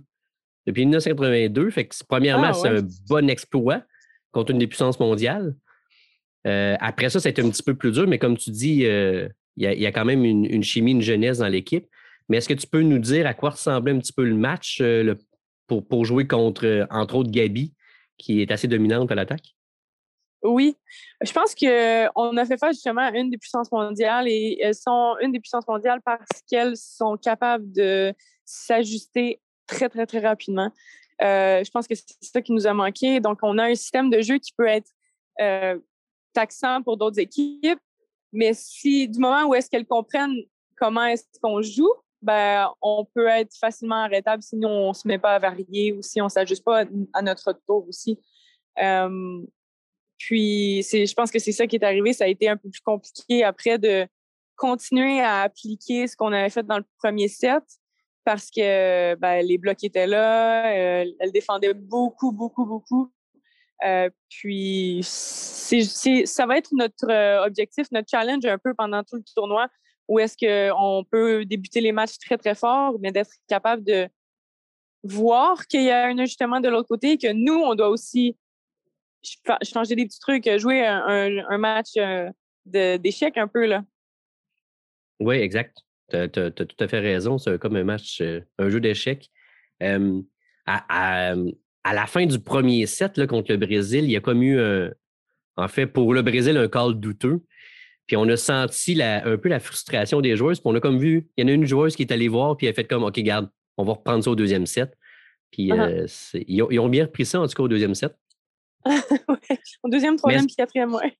Depuis 0.65 0.81
1982. 0.85 1.69
Fait 1.71 1.85
que 1.85 1.95
premièrement, 2.07 2.49
ah, 2.49 2.53
c'est 2.53 2.67
un 2.67 2.81
bon 3.07 3.29
exploit 3.29 3.83
contre 4.31 4.51
une 4.51 4.59
des 4.59 4.67
puissances 4.67 4.99
mondiales. 4.99 5.55
après 6.45 7.09
ça, 7.09 7.19
ça 7.19 7.29
a 7.29 7.31
été 7.31 7.41
un 7.41 7.49
petit 7.49 7.63
peu 7.63 7.75
plus 7.75 7.91
dur, 7.91 8.07
mais 8.07 8.19
comme 8.19 8.37
tu 8.37 8.51
dis, 8.51 8.83
il 8.83 9.31
y, 9.57 9.85
a 9.85 9.91
quand 9.91 10.05
même 10.05 10.23
une, 10.23 10.63
chimie, 10.63 10.91
une 10.91 11.01
jeunesse 11.01 11.39
dans 11.39 11.47
l'équipe. 11.47 11.87
Mais 12.27 12.37
est-ce 12.37 12.47
que 12.47 12.53
tu 12.53 12.67
peux 12.67 12.81
nous 12.81 12.99
dire 12.99 13.25
à 13.25 13.33
quoi 13.33 13.51
ressemblait 13.51 13.91
un 13.91 13.99
petit 13.99 14.13
peu 14.13 14.23
le 14.23 14.35
match 14.35 14.83
pour, 15.67 15.87
pour, 15.87 16.05
jouer 16.05 16.27
contre, 16.27 16.87
entre 16.91 17.15
autres, 17.15 17.31
Gabi, 17.31 17.73
qui 18.17 18.41
est 18.41 18.51
assez 18.51 18.67
dominante 18.67 19.11
à 19.11 19.15
l'attaque? 19.15 19.55
Oui, 20.41 20.77
je 21.21 21.31
pense 21.33 21.53
qu'on 21.53 22.37
a 22.37 22.45
fait 22.45 22.57
face 22.57 22.75
justement 22.75 23.01
à 23.01 23.17
une 23.17 23.29
des 23.29 23.37
puissances 23.37 23.71
mondiales 23.71 24.27
et 24.29 24.57
elles 24.61 24.75
sont 24.75 25.15
une 25.21 25.33
des 25.33 25.39
puissances 25.39 25.67
mondiales 25.67 25.99
parce 26.03 26.29
qu'elles 26.49 26.77
sont 26.77 27.17
capables 27.17 27.69
de 27.73 28.13
s'ajuster 28.45 29.41
très, 29.69 29.89
très, 29.89 30.05
très 30.05 30.19
rapidement. 30.19 30.71
Euh, 31.21 31.63
je 31.63 31.71
pense 31.71 31.87
que 31.87 31.95
c'est 31.95 32.05
ça 32.21 32.41
qui 32.41 32.51
nous 32.51 32.65
a 32.67 32.73
manqué. 32.73 33.19
Donc, 33.19 33.39
on 33.43 33.57
a 33.57 33.65
un 33.65 33.75
système 33.75 34.09
de 34.09 34.21
jeu 34.21 34.37
qui 34.37 34.53
peut 34.53 34.67
être 34.67 34.89
euh, 35.41 35.77
taxant 36.33 36.81
pour 36.81 36.97
d'autres 36.97 37.19
équipes, 37.19 37.79
mais 38.31 38.53
si 38.53 39.07
du 39.07 39.19
moment 39.19 39.45
où 39.45 39.55
est-ce 39.55 39.69
qu'elles 39.69 39.85
comprennent 39.85 40.35
comment 40.77 41.05
est-ce 41.05 41.25
qu'on 41.41 41.61
joue, 41.61 41.91
ben, 42.21 42.69
on 42.81 43.05
peut 43.05 43.27
être 43.27 43.55
facilement 43.57 44.03
arrêtable 44.03 44.43
si 44.43 44.55
on 44.63 44.89
ne 44.89 44.93
se 44.93 45.07
met 45.07 45.17
pas 45.17 45.35
à 45.35 45.39
varier 45.39 45.93
ou 45.93 46.01
si 46.01 46.21
on 46.21 46.25
ne 46.25 46.29
s'ajuste 46.29 46.63
pas 46.63 46.83
à 47.13 47.21
notre 47.21 47.53
tour 47.65 47.85
aussi. 47.87 48.19
Euh, 48.81 49.41
puis, 50.17 50.81
je 50.83 51.13
pense 51.13 51.31
que 51.31 51.39
c'est 51.39 51.53
ça 51.53 51.65
qui 51.65 51.77
est 51.77 51.83
arrivé. 51.83 52.11
Ça 52.11 52.25
a 52.25 52.27
été 52.27 52.49
un 52.49 52.57
peu 52.57 52.69
plus 52.69 52.81
compliqué 52.81 53.43
après 53.43 53.77
de 53.77 54.05
continuer 54.55 55.21
à 55.21 55.43
appliquer 55.43 56.07
ce 56.07 56.17
qu'on 56.17 56.33
avait 56.33 56.49
fait 56.49 56.63
dans 56.63 56.77
le 56.77 56.85
premier 56.97 57.29
set 57.29 57.63
parce 58.23 58.49
que 58.51 59.15
ben, 59.15 59.45
les 59.45 59.57
blocs 59.57 59.83
étaient 59.83 60.07
là, 60.07 60.71
euh, 60.73 61.05
elle 61.19 61.31
défendait 61.31 61.73
beaucoup, 61.73 62.31
beaucoup, 62.31 62.65
beaucoup. 62.65 63.11
Euh, 63.85 64.09
puis, 64.29 65.01
ça 65.03 66.45
va 66.45 66.57
être 66.57 66.69
notre 66.73 67.09
euh, 67.09 67.45
objectif, 67.45 67.87
notre 67.91 68.09
challenge 68.09 68.45
un 68.45 68.57
peu 68.57 68.73
pendant 68.73 69.03
tout 69.03 69.15
le 69.15 69.23
tournoi, 69.33 69.67
où 70.07 70.19
est-ce 70.19 70.35
qu'on 70.37 71.03
peut 71.09 71.45
débuter 71.45 71.81
les 71.81 71.91
matchs 71.91 72.17
très, 72.17 72.37
très 72.37 72.55
fort, 72.55 72.97
mais 72.99 73.11
d'être 73.11 73.31
capable 73.47 73.83
de 73.83 74.09
voir 75.03 75.65
qu'il 75.67 75.83
y 75.83 75.91
a 75.91 76.07
un 76.07 76.17
ajustement 76.17 76.59
de 76.59 76.67
l'autre 76.67 76.89
côté 76.89 77.17
que 77.17 77.31
nous, 77.31 77.53
on 77.53 77.75
doit 77.75 77.89
aussi 77.89 78.35
changer 79.63 79.95
des 79.95 80.05
petits 80.05 80.19
trucs, 80.19 80.49
jouer 80.57 80.85
un, 80.85 81.57
match 81.57 81.93
d'échecs 82.65 83.37
un 83.37 83.47
peu. 83.47 83.65
là. 83.65 83.83
Oui, 85.19 85.37
exact. 85.37 85.77
Tu 86.09 86.17
as, 86.17 86.27
tout 86.51 86.67
à 86.79 86.87
fait 86.87 86.99
raison. 86.99 87.37
C'est 87.37 87.59
comme 87.59 87.75
un 87.75 87.83
match, 87.83 88.21
euh, 88.21 88.41
un 88.57 88.69
jeu 88.69 88.79
d'échecs. 88.79 89.29
à, 89.81 91.35
la 91.85 92.05
fin 92.07 92.25
du 92.25 92.39
premier 92.39 92.85
set 92.85 93.17
là, 93.17 93.27
contre 93.27 93.51
le 93.51 93.57
Brésil, 93.57 94.03
il 94.03 94.11
y 94.11 94.17
a 94.17 94.21
comme 94.21 94.43
eu, 94.43 94.59
en 95.57 95.67
fait, 95.67 95.87
pour 95.87 96.13
le 96.13 96.21
Brésil, 96.21 96.57
un 96.57 96.67
call 96.67 96.99
douteux. 96.99 97.41
Puis 98.09 98.17
on 98.17 98.27
a 98.27 98.37
senti 98.37 98.99
un 99.01 99.37
peu 99.37 99.49
la 99.49 99.59
frustration 99.59 100.19
des 100.19 100.35
joueuses. 100.35 100.59
Puis 100.59 100.69
on 100.71 100.75
a 100.75 100.79
comme 100.79 100.97
vu, 100.97 101.27
il 101.37 101.43
y 101.43 101.45
en 101.45 101.47
a 101.47 101.53
une 101.53 101.65
joueuse 101.65 101.95
qui 101.95 102.01
est 102.01 102.11
allée 102.11 102.27
voir, 102.27 102.57
puis 102.57 102.65
elle 102.65 102.71
a 102.71 102.73
fait 102.73 102.85
comme, 102.85 103.03
OK, 103.03 103.19
garde, 103.19 103.49
on 103.77 103.83
va 103.83 103.93
reprendre 103.93 104.23
ça 104.23 104.31
au 104.31 104.35
deuxième 104.35 104.65
set. 104.65 104.97
Puis 105.51 105.69
uh-huh. 105.69 106.05
euh, 106.33 106.43
ils, 106.47 106.61
ont, 106.63 106.71
ils, 106.71 106.79
ont, 106.79 106.89
bien 106.89 107.05
repris 107.05 107.25
ça, 107.25 107.39
en 107.39 107.47
tout 107.47 107.53
cas, 107.53 107.63
au 107.63 107.67
deuxième 107.67 107.93
set. 107.93 108.15
Au 109.83 109.89
deuxième, 109.89 110.15
troisième, 110.15 110.45
puis 110.45 110.55
quatrième, 110.55 110.93
ouais. 110.93 111.13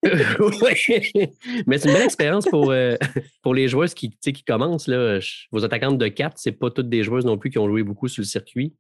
Mais 1.68 1.78
c'est 1.78 1.90
une 1.90 1.96
belle 1.96 2.06
expérience 2.06 2.46
pour, 2.46 2.72
euh, 2.72 2.96
pour 3.44 3.54
les 3.54 3.68
joueuses 3.68 3.94
qui, 3.94 4.12
qui 4.12 4.44
commencent. 4.44 4.88
Là. 4.88 5.20
Vos 5.52 5.64
attaquantes 5.64 5.98
de 5.98 6.08
4, 6.08 6.38
c'est 6.38 6.54
pas 6.54 6.70
toutes 6.70 6.90
des 6.90 7.04
joueuses 7.04 7.26
non 7.26 7.38
plus 7.38 7.50
qui 7.50 7.60
ont 7.60 7.68
joué 7.68 7.84
beaucoup 7.84 8.08
sur 8.08 8.22
le 8.22 8.28
circuit. 8.28 8.74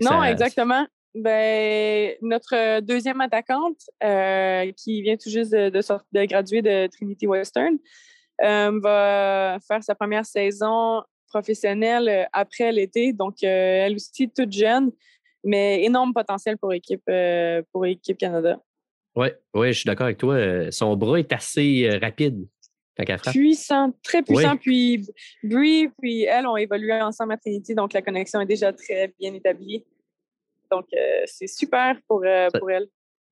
non, 0.00 0.22
exactement. 0.24 0.86
Ben, 1.14 2.14
notre 2.22 2.80
deuxième 2.80 3.20
attaquante, 3.20 3.82
euh, 4.02 4.72
qui 4.78 5.02
vient 5.02 5.16
tout 5.18 5.28
juste 5.28 5.52
de, 5.52 5.68
de, 5.68 6.24
graduer 6.24 6.62
de 6.62 6.86
Trinity 6.86 7.26
Western, 7.26 7.76
euh, 8.42 8.80
va 8.82 9.58
faire 9.68 9.84
sa 9.84 9.94
première 9.94 10.24
saison 10.24 11.02
professionnelle 11.28 12.26
après 12.32 12.72
l'été. 12.72 13.12
Donc, 13.12 13.42
elle 13.42 13.94
aussi, 13.94 14.30
toute 14.30 14.52
jeune 14.52 14.90
mais 15.44 15.84
énorme 15.84 16.12
potentiel 16.12 16.58
pour 16.58 16.70
l'équipe 16.70 17.02
euh, 17.08 17.62
pour 17.72 17.86
équipe 17.86 18.18
Canada. 18.18 18.60
Oui, 19.14 19.28
ouais, 19.54 19.72
je 19.72 19.80
suis 19.80 19.86
d'accord 19.86 20.06
avec 20.06 20.18
toi. 20.18 20.34
Euh, 20.34 20.70
son 20.70 20.96
bras 20.96 21.18
est 21.18 21.32
assez 21.32 21.88
euh, 21.88 21.98
rapide 21.98 22.46
Puissant, 23.32 23.92
très 24.02 24.22
puissant. 24.22 24.56
Puis 24.58 25.06
Brie, 25.42 25.88
puis 25.98 26.24
elle 26.24 26.46
ont 26.46 26.58
évolué 26.58 26.92
ensemble 27.00 27.32
à 27.32 27.36
Trinity, 27.38 27.74
donc 27.74 27.94
la 27.94 28.02
connexion 28.02 28.40
est 28.42 28.46
déjà 28.46 28.70
très 28.70 29.12
bien 29.18 29.32
établie. 29.32 29.82
Donc, 30.70 30.86
c'est 31.24 31.46
super 31.46 31.96
pour, 32.06 32.22
pour 32.54 32.70
elle. 32.70 32.86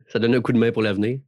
Ça 0.08 0.18
donne 0.18 0.34
un 0.34 0.40
coup 0.40 0.52
de 0.52 0.58
main 0.58 0.72
pour 0.72 0.82
l'avenir. 0.82 1.20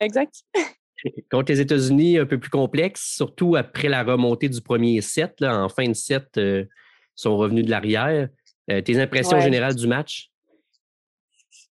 Exact. 0.00 0.42
Contre 1.30 1.52
les 1.52 1.60
États-Unis, 1.60 2.18
un 2.18 2.26
peu 2.26 2.38
plus 2.38 2.50
complexe, 2.50 3.14
surtout 3.16 3.54
après 3.54 3.88
la 3.88 4.02
remontée 4.02 4.48
du 4.48 4.62
premier 4.62 5.00
set. 5.02 5.38
Là, 5.40 5.62
en 5.62 5.68
fin 5.68 5.86
de 5.86 5.94
set, 5.94 6.24
ils 6.36 6.68
sont 7.14 7.36
revenus 7.36 7.66
de 7.66 7.70
l'arrière. 7.70 8.28
Euh, 8.70 8.80
tes 8.80 9.00
impressions 9.00 9.40
générales 9.40 9.74
du 9.74 9.86
match? 9.86 10.30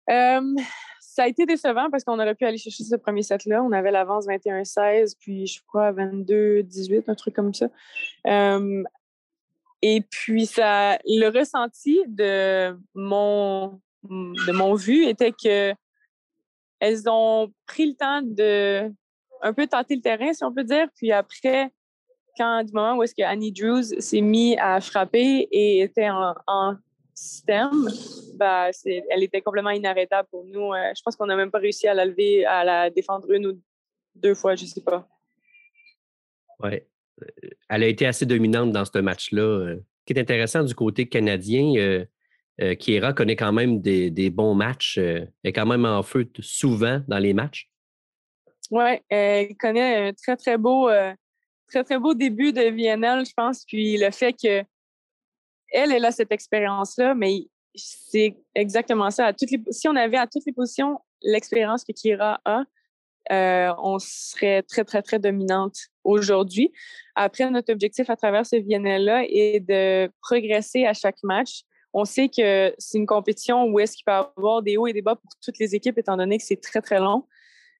ça 0.08 1.24
a 1.24 1.28
été 1.28 1.46
décevant 1.46 1.90
parce 1.90 2.04
qu'on 2.04 2.20
aurait 2.20 2.36
pu 2.36 2.44
aller 2.44 2.58
chercher 2.58 2.84
ce 2.84 2.96
premier 2.98 3.24
set-là. 3.24 3.64
On 3.64 3.72
avait 3.72 3.92
l'avance 3.92 4.28
21-16, 4.28 5.16
puis 5.18 5.48
je 5.48 5.62
crois 5.66 5.94
22-18, 5.94 7.04
un 7.08 7.16
truc 7.16 7.34
comme 7.34 7.54
ça. 7.54 7.68
et 9.82 10.02
puis, 10.02 10.46
ça, 10.46 10.98
le 11.06 11.30
ressenti 11.30 12.02
de 12.08 12.78
mon, 12.94 13.80
de 14.04 14.52
mon 14.52 14.74
vu 14.74 15.06
était 15.06 15.32
que 15.32 15.74
elles 16.82 17.08
ont 17.08 17.54
pris 17.68 17.86
le 17.86 17.94
temps 17.94 18.22
de 18.22 18.92
un 19.42 19.54
peu 19.54 19.68
tenter 19.68 19.96
le 19.96 20.02
terrain, 20.02 20.34
si 20.34 20.44
on 20.44 20.54
peut 20.54 20.64
dire. 20.64 20.88
Puis 20.96 21.12
après, 21.12 21.72
quand 22.38 22.64
du 22.64 22.74
moment 22.74 22.98
où 22.98 23.04
est-ce 23.04 23.16
que 23.16 23.24
Annie 23.24 23.52
Drews 23.52 24.00
s'est 24.00 24.22
mis 24.22 24.58
à 24.58 24.80
frapper 24.82 25.48
et 25.52 25.82
était 25.82 26.10
en, 26.10 26.76
système, 27.14 27.88
bah, 28.36 28.72
elle 28.86 29.22
était 29.22 29.42
complètement 29.42 29.70
inarrêtable 29.70 30.28
pour 30.32 30.44
nous. 30.46 30.74
Euh, 30.74 30.92
je 30.96 31.02
pense 31.04 31.16
qu'on 31.16 31.28
n'a 31.28 31.36
même 31.36 31.52
pas 31.52 31.60
réussi 31.60 31.88
à 31.88 31.94
la 31.94 32.06
lever, 32.06 32.46
à 32.46 32.64
la 32.64 32.90
défendre 32.90 33.30
une 33.32 33.46
ou 33.48 33.62
deux 34.16 34.34
fois, 34.34 34.56
je 34.56 34.64
ne 34.64 34.70
sais 34.70 34.82
pas. 34.82 35.08
Oui. 36.64 36.80
Euh, 37.22 37.50
elle 37.70 37.84
a 37.84 37.88
été 37.88 38.06
assez 38.06 38.26
dominante 38.26 38.72
dans 38.72 38.86
ce 38.86 38.98
match-là. 38.98 39.42
Euh. 39.42 39.76
Ce 39.76 40.06
qui 40.06 40.18
est 40.18 40.22
intéressant 40.22 40.64
du 40.64 40.74
côté 40.74 41.08
canadien, 41.08 41.74
euh, 41.78 42.76
Kiera 42.76 43.14
connaît 43.14 43.36
quand 43.36 43.54
même 43.54 43.82
des, 43.82 44.10
des 44.10 44.30
bons 44.30 44.56
matchs. 44.56 44.98
elle 44.98 45.32
est 45.44 45.54
quand 45.54 45.66
même 45.66 45.86
en 45.86 46.02
feu 46.02 46.30
souvent 46.40 47.02
dans 47.08 47.20
les 47.20 47.34
matchs. 47.34 47.70
Oui, 48.72 49.00
elle 49.10 49.56
connaît 49.58 50.10
un 50.10 50.14
très, 50.14 50.38
très 50.38 50.58
beau 50.58 50.90
très, 51.72 51.84
très 51.84 51.98
beau 51.98 52.14
début 52.14 52.54
de 52.54 52.62
VNL, 52.62 53.26
je 53.26 53.34
pense. 53.36 53.66
Puis 53.66 53.98
le 53.98 54.12
fait 54.12 54.34
que 54.34 54.64
elle, 55.74 56.06
a 56.06 56.12
cette 56.12 56.32
expérience-là, 56.32 57.16
mais 57.16 57.48
c'est 57.76 58.36
exactement 58.56 59.10
ça. 59.10 59.32
Si 59.72 59.88
on 59.88 59.96
avait 59.96 60.18
à 60.18 60.28
toutes 60.28 60.46
les 60.46 60.52
positions 60.52 61.00
l'expérience 61.22 61.84
que 61.84 61.94
Kira 61.94 62.42
a, 62.44 62.64
euh, 63.32 63.74
on 63.82 64.00
serait 64.00 64.64
très, 64.64 64.84
très, 64.84 65.02
très 65.02 65.20
dominante 65.20 65.78
aujourd'hui. 66.04 66.72
Après, 67.16 67.50
notre 67.50 67.72
objectif 67.72 68.10
à 68.10 68.16
travers 68.16 68.46
ce 68.46 68.58
VNL-là 68.58 69.24
est 69.30 69.60
de 69.62 70.12
progresser 70.22 70.86
à 70.86 70.94
chaque 70.94 71.24
match. 71.24 71.62
On 71.94 72.04
sait 72.04 72.30
que 72.30 72.74
c'est 72.78 72.98
une 72.98 73.06
compétition 73.06 73.66
où 73.66 73.80
est-ce 73.80 73.96
qu'il 73.96 74.06
peut 74.06 74.12
y 74.12 74.16
avoir 74.38 74.62
des 74.62 74.78
hauts 74.78 74.88
et 74.88 74.94
des 74.94 75.02
bas 75.02 75.16
pour 75.16 75.32
toutes 75.44 75.60
les 75.60 75.76
équipes, 75.76 75.98
étant 75.98 76.18
donné 76.18 76.38
que 76.38 76.44
c'est 76.44 76.60
très, 76.60 76.82
très 76.82 77.00
long. 77.00 77.28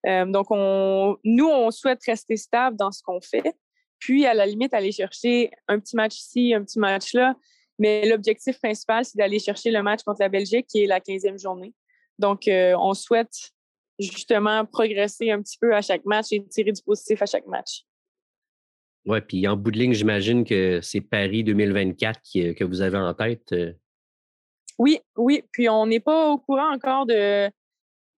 Euh, 0.06 0.24
donc, 0.26 0.46
on, 0.50 1.16
nous, 1.24 1.48
on 1.48 1.70
souhaite 1.70 2.00
rester 2.06 2.36
stable 2.36 2.76
dans 2.76 2.92
ce 2.92 3.02
qu'on 3.02 3.20
fait. 3.20 3.54
Puis, 4.02 4.26
à 4.26 4.34
la 4.34 4.46
limite, 4.46 4.74
aller 4.74 4.90
chercher 4.90 5.52
un 5.68 5.78
petit 5.78 5.94
match 5.94 6.18
ici, 6.18 6.52
un 6.52 6.64
petit 6.64 6.80
match 6.80 7.14
là. 7.14 7.36
Mais 7.78 8.08
l'objectif 8.08 8.58
principal, 8.58 9.04
c'est 9.04 9.16
d'aller 9.16 9.38
chercher 9.38 9.70
le 9.70 9.80
match 9.80 10.02
contre 10.02 10.20
la 10.20 10.28
Belgique, 10.28 10.66
qui 10.66 10.82
est 10.82 10.86
la 10.88 10.98
15e 10.98 11.40
journée. 11.40 11.72
Donc, 12.18 12.48
euh, 12.48 12.74
on 12.80 12.94
souhaite 12.94 13.52
justement 14.00 14.66
progresser 14.66 15.30
un 15.30 15.40
petit 15.40 15.56
peu 15.56 15.72
à 15.72 15.82
chaque 15.82 16.04
match 16.04 16.32
et 16.32 16.44
tirer 16.48 16.72
du 16.72 16.82
positif 16.82 17.22
à 17.22 17.26
chaque 17.26 17.46
match. 17.46 17.84
Oui, 19.06 19.20
puis 19.20 19.46
en 19.46 19.56
bout 19.56 19.70
de 19.70 19.78
ligne, 19.78 19.92
j'imagine 19.92 20.42
que 20.42 20.80
c'est 20.82 21.00
Paris 21.00 21.44
2024 21.44 22.20
que 22.56 22.64
vous 22.64 22.80
avez 22.80 22.98
en 22.98 23.14
tête. 23.14 23.52
Euh. 23.52 23.72
Oui, 24.78 24.98
oui. 25.16 25.44
Puis 25.52 25.68
on 25.68 25.86
n'est 25.86 26.00
pas 26.00 26.30
au 26.30 26.38
courant 26.38 26.74
encore 26.74 27.06
de, 27.06 27.48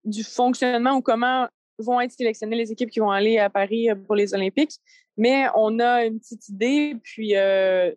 du 0.03 0.23
fonctionnement 0.23 0.95
ou 0.95 1.03
comment 1.03 1.47
vont 1.79 1.99
être 2.01 2.11
sélectionnées 2.11 2.55
les 2.55 2.71
équipes 2.71 2.89
qui 2.89 2.99
vont 2.99 3.11
aller 3.11 3.37
à 3.37 3.49
Paris 3.49 3.89
euh, 3.89 3.95
pour 3.95 4.15
les 4.15 4.33
Olympiques. 4.33 4.79
Mais 5.17 5.45
on 5.55 5.79
a 5.79 6.05
une 6.05 6.19
petite 6.19 6.47
idée. 6.49 6.95
Puis 7.03 7.35
euh, 7.35 7.91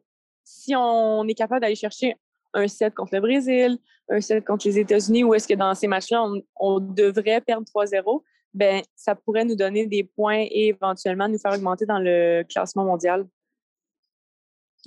si 0.44 0.74
on 0.76 1.26
est 1.26 1.34
capable 1.34 1.60
d'aller 1.60 1.74
chercher 1.74 2.14
un 2.54 2.68
set 2.68 2.94
contre 2.94 3.14
le 3.14 3.20
Brésil, 3.20 3.78
un 4.08 4.20
set 4.20 4.44
contre 4.44 4.66
les 4.66 4.78
États-Unis, 4.78 5.24
ou 5.24 5.34
est-ce 5.34 5.46
que 5.46 5.54
dans 5.54 5.74
ces 5.74 5.86
matchs-là, 5.86 6.26
on, 6.56 6.80
devrait 6.80 7.40
perdre 7.40 7.66
3-0, 7.66 8.22
ben 8.54 8.82
ça 8.96 9.14
pourrait 9.14 9.44
nous 9.44 9.56
donner 9.56 9.86
des 9.86 10.04
points 10.04 10.46
et 10.50 10.68
éventuellement 10.68 11.28
nous 11.28 11.38
faire 11.38 11.52
augmenter 11.52 11.84
dans 11.84 11.98
le 11.98 12.44
classement 12.48 12.84
mondial. 12.84 13.26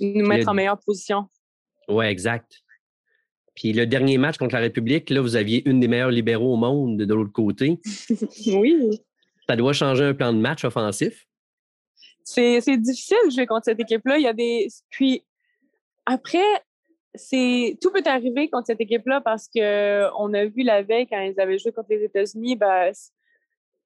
Nous 0.00 0.26
mettre 0.26 0.48
en 0.48 0.54
meilleure 0.54 0.80
position. 0.80 1.28
Oui, 1.88 2.06
exact. 2.06 2.61
Puis 3.54 3.72
le 3.72 3.86
dernier 3.86 4.18
match 4.18 4.38
contre 4.38 4.54
la 4.54 4.60
République, 4.60 5.10
là, 5.10 5.20
vous 5.20 5.36
aviez 5.36 5.68
une 5.68 5.80
des 5.80 5.88
meilleures 5.88 6.10
libéraux 6.10 6.54
au 6.54 6.56
monde 6.56 6.96
de 6.98 7.14
l'autre 7.14 7.32
côté. 7.32 7.78
oui. 8.46 9.00
Ça 9.48 9.56
doit 9.56 9.72
changer 9.72 10.04
un 10.04 10.14
plan 10.14 10.32
de 10.32 10.38
match 10.38 10.64
offensif. 10.64 11.26
C'est 12.24 12.60
difficile 12.78 13.18
de 13.26 13.30
jouer 13.30 13.46
contre 13.46 13.64
cette 13.64 13.80
équipe-là. 13.80 14.16
Il 14.16 14.22
y 14.22 14.28
a 14.28 14.32
des. 14.32 14.68
Puis 14.90 15.24
après, 16.06 16.38
c'est 17.14 17.76
tout 17.80 17.90
peut 17.90 18.02
arriver 18.06 18.48
contre 18.48 18.66
cette 18.66 18.80
équipe-là 18.80 19.20
parce 19.20 19.48
qu'on 19.48 20.34
a 20.34 20.44
vu 20.46 20.62
la 20.62 20.82
veille 20.82 21.06
quand 21.06 21.20
ils 21.20 21.38
avaient 21.38 21.58
joué 21.58 21.72
contre 21.72 21.90
les 21.90 22.04
États-Unis, 22.04 22.56
ben, 22.56 22.92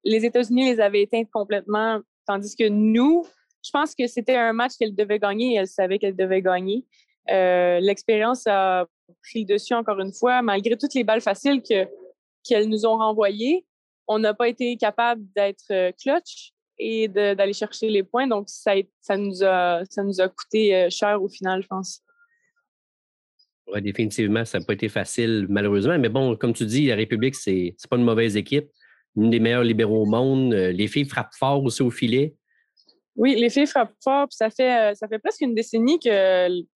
les 0.04 0.25
États-Unis 0.25 0.75
les 0.75 0.80
avaient 0.80 1.02
éteintes 1.02 1.30
complètement, 1.32 2.00
tandis 2.26 2.54
que 2.54 2.68
nous, 2.68 3.26
je 3.64 3.70
pense 3.73 3.94
que 3.94 4.06
c'était 4.06 4.37
un 4.37 4.52
match 4.52 4.73
qu'elle 4.78 4.94
devait 4.94 5.18
gagner 5.18 5.54
et 5.54 5.56
elle 5.56 5.66
savait 5.66 5.99
qu'elle 5.99 6.14
devait 6.14 6.42
gagner. 6.42 6.85
Euh, 7.30 7.80
l'expérience 7.80 8.46
a 8.46 8.87
pris 9.22 9.44
dessus 9.44 9.75
encore 9.75 10.00
une 10.00 10.12
fois, 10.12 10.42
malgré 10.42 10.76
toutes 10.76 10.94
les 10.94 11.04
balles 11.04 11.20
faciles 11.20 11.62
que 11.62 11.86
qu'elles 12.46 12.68
nous 12.68 12.86
ont 12.86 12.96
renvoyées. 12.96 13.66
On 14.08 14.18
n'a 14.18 14.34
pas 14.34 14.48
été 14.48 14.76
capable 14.76 15.22
d'être 15.34 15.70
euh, 15.70 15.90
clutch 16.00 16.52
et 16.78 17.08
d'aller 17.08 17.52
chercher 17.52 17.88
les 17.88 18.02
points. 18.02 18.26
Donc, 18.26 18.48
ça, 18.48 18.72
ça, 19.00 19.16
nous 19.16 19.42
a, 19.42 19.82
ça 19.88 20.02
nous 20.02 20.20
a 20.20 20.28
coûté 20.28 20.75
euh, 20.75 20.88
cher 20.90 21.22
au 21.22 21.28
final, 21.28 21.62
je 21.62 21.66
pense. 21.66 22.02
Oui, 23.66 23.82
définitivement, 23.82 24.44
ça 24.44 24.58
n'a 24.58 24.64
pas 24.64 24.75
été 24.75 24.88
facile, 24.88 25.46
malheureusement. 25.48 25.98
Mais 25.98 26.08
bon, 26.08 26.36
comme 26.36 26.52
tu 26.52 26.66
dis, 26.66 26.86
la 26.86 26.94
République, 26.94 27.34
c'est 27.34 27.50
n'est 27.50 27.88
pas 27.90 27.96
une 27.96 28.04
mauvaise 28.04 28.36
équipe. 28.36 28.68
Une 29.16 29.30
des 29.30 29.40
meilleures 29.40 29.64
libéraux 29.64 30.02
au 30.02 30.06
monde. 30.06 30.52
Euh, 30.52 30.70
les 30.70 30.86
filles 30.86 31.06
frappent 31.06 31.34
fort 31.34 31.64
aussi 31.64 31.82
au 31.82 31.90
filet. 31.90 32.36
Oui, 33.16 33.34
les 33.34 33.48
filles 33.48 33.66
frappent 33.66 33.96
fort. 34.04 34.28
ça 34.30 34.50
fait, 34.50 34.94
ça 34.94 35.08
fait 35.08 35.18
presque 35.18 35.40
une 35.40 35.54
décennie 35.54 35.98
qu'il 35.98 36.66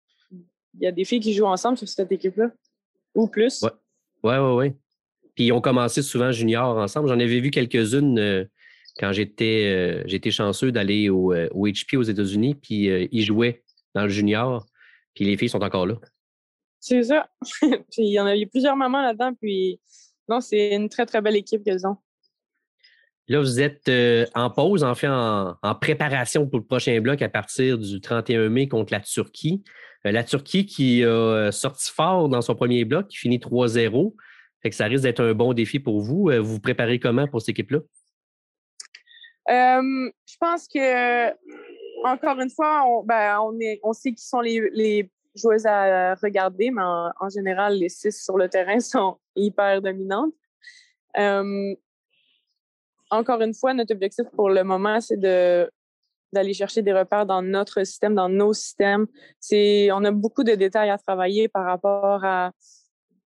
y 0.79 0.87
a 0.87 0.93
des 0.93 1.05
filles 1.05 1.21
qui 1.21 1.35
jouent 1.35 1.47
ensemble 1.47 1.77
sur 1.77 1.89
cette 1.89 2.12
équipe-là. 2.12 2.50
Ou 3.15 3.27
plus. 3.27 3.62
Oui, 3.62 3.71
oui, 4.23 4.37
oui. 4.37 4.55
Ouais. 4.55 4.77
Puis 5.35 5.47
ils 5.47 5.53
ont 5.53 5.61
commencé 5.61 6.03
souvent 6.03 6.31
juniors 6.31 6.77
ensemble. 6.77 7.09
J'en 7.09 7.19
avais 7.19 7.41
vu 7.41 7.50
quelques-unes 7.50 8.19
euh, 8.19 8.45
quand 8.99 9.12
j'étais 9.12 10.03
j'étais 10.07 10.31
chanceux 10.31 10.71
d'aller 10.71 11.09
au, 11.09 11.33
au, 11.33 11.67
HP 11.67 11.97
aux 11.97 12.03
États-Unis. 12.03 12.55
Puis 12.55 12.87
ils 13.11 13.25
jouaient 13.25 13.65
dans 13.95 14.03
le 14.03 14.09
junior. 14.09 14.67
Puis 15.15 15.25
les 15.25 15.37
filles 15.37 15.49
sont 15.49 15.62
encore 15.62 15.87
là. 15.87 15.97
C'est 16.81 17.03
ça. 17.03 17.29
puis 17.61 17.99
il 17.99 18.12
y 18.12 18.21
en 18.21 18.27
a 18.27 18.37
eu 18.37 18.47
plusieurs 18.47 18.77
moments 18.77 19.03
là-dedans. 19.03 19.35
Puis 19.35 19.81
non, 20.29 20.41
c'est 20.41 20.75
une 20.75 20.89
très, 20.89 21.07
très 21.07 21.21
belle 21.21 21.37
équipe 21.37 21.62
qu'elles 21.65 21.87
ont. 21.87 21.97
Là, 23.29 23.41
vous 23.41 23.61
êtes 23.61 23.89
euh, 23.89 24.27
en 24.35 24.50
pause, 24.50 24.83
en 24.83 24.95
fait, 24.95 25.07
en, 25.09 25.55
préparation 25.81 26.49
pour 26.49 26.59
le 26.59 26.65
prochain 26.65 27.00
bloc 27.00 27.23
à 27.23 27.29
partir 27.29 27.79
du 27.79 28.00
31 28.00 28.49
mai 28.49 28.67
contre 28.67 28.93
la 28.93 29.00
Turquie. 29.00 29.62
Euh, 30.07 30.12
la 30.12 30.25
Turquie 30.25 30.66
qui 30.66 31.04
a 31.04 31.09
euh, 31.09 31.50
sorti 31.50 31.90
fort 31.90 32.28
dans 32.28 32.42
son 32.42 32.54
premier 32.54 32.85
bloc, 32.85 33.09
qui 33.09 33.19
finit 33.19 33.38
3-0. 33.38 34.14
Fait 34.62 34.71
que 34.71 34.76
ça 34.76 34.87
risque 34.87 35.04
d'être 35.04 35.23
un 35.23 35.33
bon 35.33 35.52
défi 35.52 35.80
pour 35.80 36.00
vous. 36.00 36.30
vous 36.30 36.45
vous 36.45 36.61
préparez 36.61 36.99
comment 36.99 37.26
pour 37.26 37.40
cette 37.40 37.50
équipe-là? 37.50 37.80
je 39.49 40.37
pense 40.38 40.69
que, 40.69 41.30
encore 42.04 42.38
une 42.38 42.50
fois, 42.50 42.85
on, 42.87 43.02
ben, 43.02 43.37
sait 43.95 44.12
qui 44.12 44.25
sont 44.25 44.40
les 44.40 45.11
joueuses 45.35 45.66
à 45.66 46.14
regarder, 46.14 46.71
mais 46.71 46.83
en, 46.83 47.28
général, 47.28 47.75
les 47.75 47.88
six 47.88 48.12
sur 48.23 48.37
le 48.37 48.49
terrain 48.49 48.80
sont 48.80 49.19
hyper 49.37 49.80
dominantes. 49.83 50.33
Euh, 51.19 51.75
encore 53.11 53.40
une 53.40 53.54
fois, 53.54 53.75
notre 53.75 53.92
objectif 53.92 54.26
pour 54.37 54.50
le 54.50 54.62
moment, 54.62 55.00
c'est 55.00 55.19
de 55.19 55.71
d'aller 56.32 56.54
chercher 56.54 56.82
des 56.82 56.92
repères 56.92 57.26
dans 57.26 57.42
notre 57.42 57.84
système, 57.84 58.14
dans 58.14 58.28
nos 58.28 58.52
systèmes. 58.52 59.06
C'est, 59.40 59.90
on 59.92 60.04
a 60.04 60.10
beaucoup 60.10 60.45
de 60.45 60.54
détails 60.54 60.90
à 60.90 60.99
travailler 60.99 61.49
par 61.49 61.64
rapport 61.64 62.25
à 62.25 62.52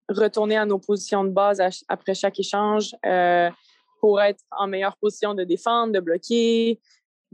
retourner 0.09 0.57
à 0.57 0.65
nos 0.65 0.79
positions 0.79 1.23
de 1.23 1.29
base 1.29 1.61
après 1.87 2.13
chaque 2.13 2.39
échange 2.39 2.95
euh, 3.05 3.49
pour 3.99 4.21
être 4.21 4.43
en 4.51 4.67
meilleure 4.67 4.97
position 4.97 5.33
de 5.33 5.43
défendre, 5.43 5.93
de 5.93 5.99
bloquer. 5.99 6.79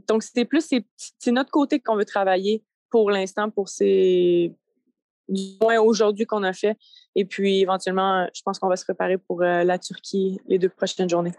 Donc, 0.08 0.22
c'est 0.22 0.44
plus, 0.44 0.66
c'est 0.96 1.32
notre 1.32 1.50
côté 1.50 1.80
qu'on 1.80 1.96
veut 1.96 2.04
travailler 2.04 2.62
pour 2.90 3.10
l'instant 3.10 3.50
pour 3.50 3.68
ces, 3.68 4.54
du 5.28 5.42
moins 5.60 5.78
aujourd'hui 5.80 6.26
qu'on 6.26 6.42
a 6.42 6.52
fait. 6.52 6.76
Et 7.14 7.24
puis 7.24 7.60
éventuellement, 7.60 8.28
je 8.34 8.42
pense 8.42 8.58
qu'on 8.58 8.68
va 8.68 8.76
se 8.76 8.84
préparer 8.84 9.18
pour 9.18 9.42
euh, 9.42 9.64
la 9.64 9.78
Turquie 9.78 10.40
les 10.46 10.58
deux 10.58 10.68
prochaines 10.68 11.08
journées. 11.08 11.32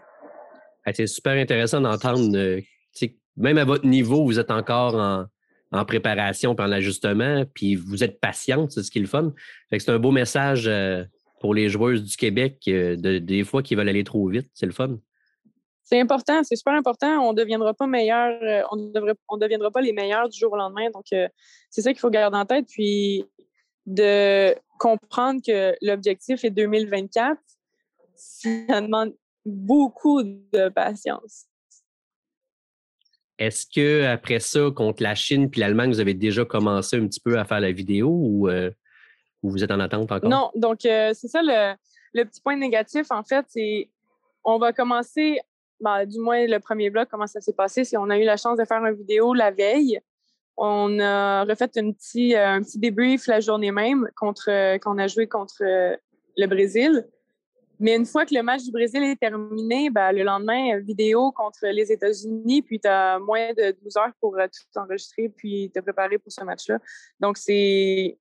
C'est 0.92 1.06
super 1.06 1.32
intéressant 1.32 1.80
d'entendre, 1.80 2.36
euh, 2.36 2.60
même 3.36 3.58
à 3.58 3.64
votre 3.64 3.86
niveau, 3.86 4.24
vous 4.24 4.38
êtes 4.38 4.50
encore 4.50 4.94
en, 5.72 5.84
préparation, 5.84 6.52
en 6.52 6.72
ajustement, 6.72 7.44
puis 7.52 7.74
vous 7.74 8.04
êtes 8.04 8.20
patiente, 8.20 8.70
c'est 8.70 8.82
ce 8.82 8.90
qui 8.92 8.98
est 8.98 9.02
le 9.02 9.08
fun. 9.08 9.32
c'est 9.72 9.88
un 9.88 9.98
beau 9.98 10.12
message 10.12 10.68
euh, 10.68 11.04
pour 11.40 11.52
les 11.52 11.68
joueuses 11.68 12.04
du 12.04 12.16
Québec, 12.16 12.60
des 12.64 13.44
fois 13.44 13.62
qui 13.62 13.74
veulent 13.74 13.88
aller 13.88 14.04
trop 14.04 14.28
vite, 14.28 14.48
c'est 14.54 14.66
le 14.66 14.72
fun. 14.72 14.98
C'est 15.82 16.00
important, 16.00 16.42
c'est 16.44 16.56
super 16.56 16.74
important. 16.74 17.28
On 17.28 17.32
ne 17.32 17.36
deviendra 17.36 17.74
pas 17.74 17.86
meilleur, 17.86 18.66
on 18.70 18.76
ne 18.76 19.38
deviendra 19.38 19.70
pas 19.70 19.82
les 19.82 19.92
meilleurs 19.92 20.28
du 20.28 20.38
jour 20.38 20.52
au 20.52 20.56
lendemain. 20.56 20.88
Donc, 20.94 21.04
c'est 21.08 21.82
ça 21.82 21.92
qu'il 21.92 22.00
faut 22.00 22.08
garder 22.08 22.38
en 22.38 22.46
tête. 22.46 22.66
Puis, 22.70 23.26
de 23.84 24.54
comprendre 24.78 25.40
que 25.46 25.74
l'objectif 25.82 26.44
est 26.44 26.50
2024, 26.50 27.38
ça 28.14 28.80
demande 28.80 29.14
beaucoup 29.44 30.22
de 30.22 30.68
patience. 30.70 31.46
Est-ce 33.38 33.66
que 33.66 34.04
après 34.04 34.38
ça, 34.38 34.70
contre 34.74 35.02
la 35.02 35.14
Chine 35.14 35.50
puis 35.50 35.60
l'Allemagne, 35.60 35.90
vous 35.90 36.00
avez 36.00 36.14
déjà 36.14 36.44
commencé 36.44 36.96
un 36.96 37.06
petit 37.06 37.20
peu 37.20 37.38
à 37.38 37.44
faire 37.44 37.60
la 37.60 37.72
vidéo 37.72 38.08
ou, 38.10 38.48
euh, 38.48 38.70
vous 39.42 39.62
êtes 39.62 39.70
en 39.70 39.80
attente 39.80 40.10
encore? 40.12 40.30
Non, 40.30 40.50
donc 40.54 40.86
euh, 40.86 41.12
c'est 41.14 41.28
ça 41.28 41.40
le, 41.42 42.24
petit 42.24 42.40
point 42.40 42.56
négatif, 42.56 43.10
en 43.10 43.24
fait, 43.24 43.44
c'est 43.48 43.90
on 44.44 44.58
va 44.58 44.72
commencer, 44.72 45.38
ben, 45.80 46.06
du 46.06 46.18
moins 46.20 46.46
le 46.46 46.58
premier 46.58 46.90
bloc, 46.90 47.08
comment 47.10 47.26
ça 47.26 47.40
s'est 47.40 47.54
passé, 47.54 47.84
c'est 47.84 47.96
on 47.96 48.08
a 48.10 48.18
eu 48.18 48.24
la 48.24 48.36
chance 48.36 48.58
de 48.58 48.64
faire 48.64 48.84
une 48.84 48.94
vidéo 48.94 49.34
la 49.34 49.50
veille 49.50 50.00
on 50.56 51.00
a 51.00 51.42
refait 51.44 51.70
un 51.78 51.90
petit, 51.90 52.36
euh, 52.36 52.46
un 52.46 52.62
petit 52.62 52.78
débrief 52.78 53.26
la 53.26 53.40
journée 53.40 53.72
même 53.72 54.08
contre 54.14 54.78
qu'on 54.78 54.98
a 54.98 55.08
joué 55.08 55.26
contre 55.26 55.64
le 56.36 56.46
Brésil. 56.46 57.04
Mais 57.80 57.96
une 57.96 58.06
fois 58.06 58.24
que 58.24 58.34
le 58.34 58.42
match 58.42 58.62
du 58.62 58.70
Brésil 58.70 59.02
est 59.02 59.16
terminé, 59.16 59.90
ben, 59.90 60.12
le 60.12 60.22
lendemain, 60.22 60.78
vidéo 60.78 61.32
contre 61.32 61.66
les 61.66 61.90
États-Unis, 61.90 62.62
puis 62.62 62.80
tu 62.80 62.88
as 62.88 63.18
moins 63.18 63.52
de 63.52 63.76
12 63.82 63.96
heures 63.96 64.12
pour 64.20 64.36
tout 64.36 64.78
enregistrer 64.78 65.28
puis 65.28 65.70
te 65.74 65.80
préparer 65.80 66.18
pour 66.18 66.30
ce 66.30 66.44
match-là. 66.44 66.78
Donc, 67.20 67.36
c'est, 67.36 68.16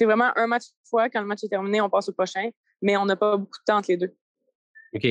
vraiment 0.00 0.36
un 0.36 0.46
match 0.46 0.64
fois. 0.84 1.08
Quand 1.08 1.20
le 1.20 1.26
match 1.26 1.44
est 1.44 1.48
terminé, 1.48 1.80
on 1.80 1.88
passe 1.88 2.08
au 2.08 2.12
prochain, 2.12 2.50
mais 2.80 2.96
on 2.96 3.04
n'a 3.04 3.16
pas 3.16 3.36
beaucoup 3.36 3.58
de 3.58 3.64
temps 3.64 3.78
entre 3.78 3.90
les 3.90 3.96
deux. 3.96 4.14
OK. 4.94 5.06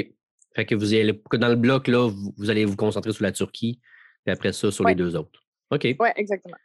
Fait 0.53 0.65
que 0.65 0.75
vous 0.75 0.93
allez, 0.93 1.21
dans 1.33 1.47
le 1.47 1.55
bloc, 1.55 1.87
là, 1.87 2.09
vous, 2.37 2.49
allez 2.49 2.65
vous 2.65 2.75
concentrer 2.75 3.13
sur 3.13 3.23
la 3.23 3.31
Turquie, 3.31 3.79
puis 4.25 4.33
après 4.33 4.51
ça, 4.51 4.69
sur 4.69 4.85
les 4.85 4.95
deux 4.95 5.15
autres. 5.15 5.41
OK. 5.69 5.87
Oui, 5.97 6.09
exactement. 6.17 6.57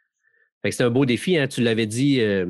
c'est 0.69 0.83
un 0.83 0.89
beau 0.89 1.05
défi. 1.05 1.37
Hein? 1.37 1.47
Tu 1.47 1.61
l'avais 1.61 1.85
dit 1.85 2.19
euh, 2.19 2.45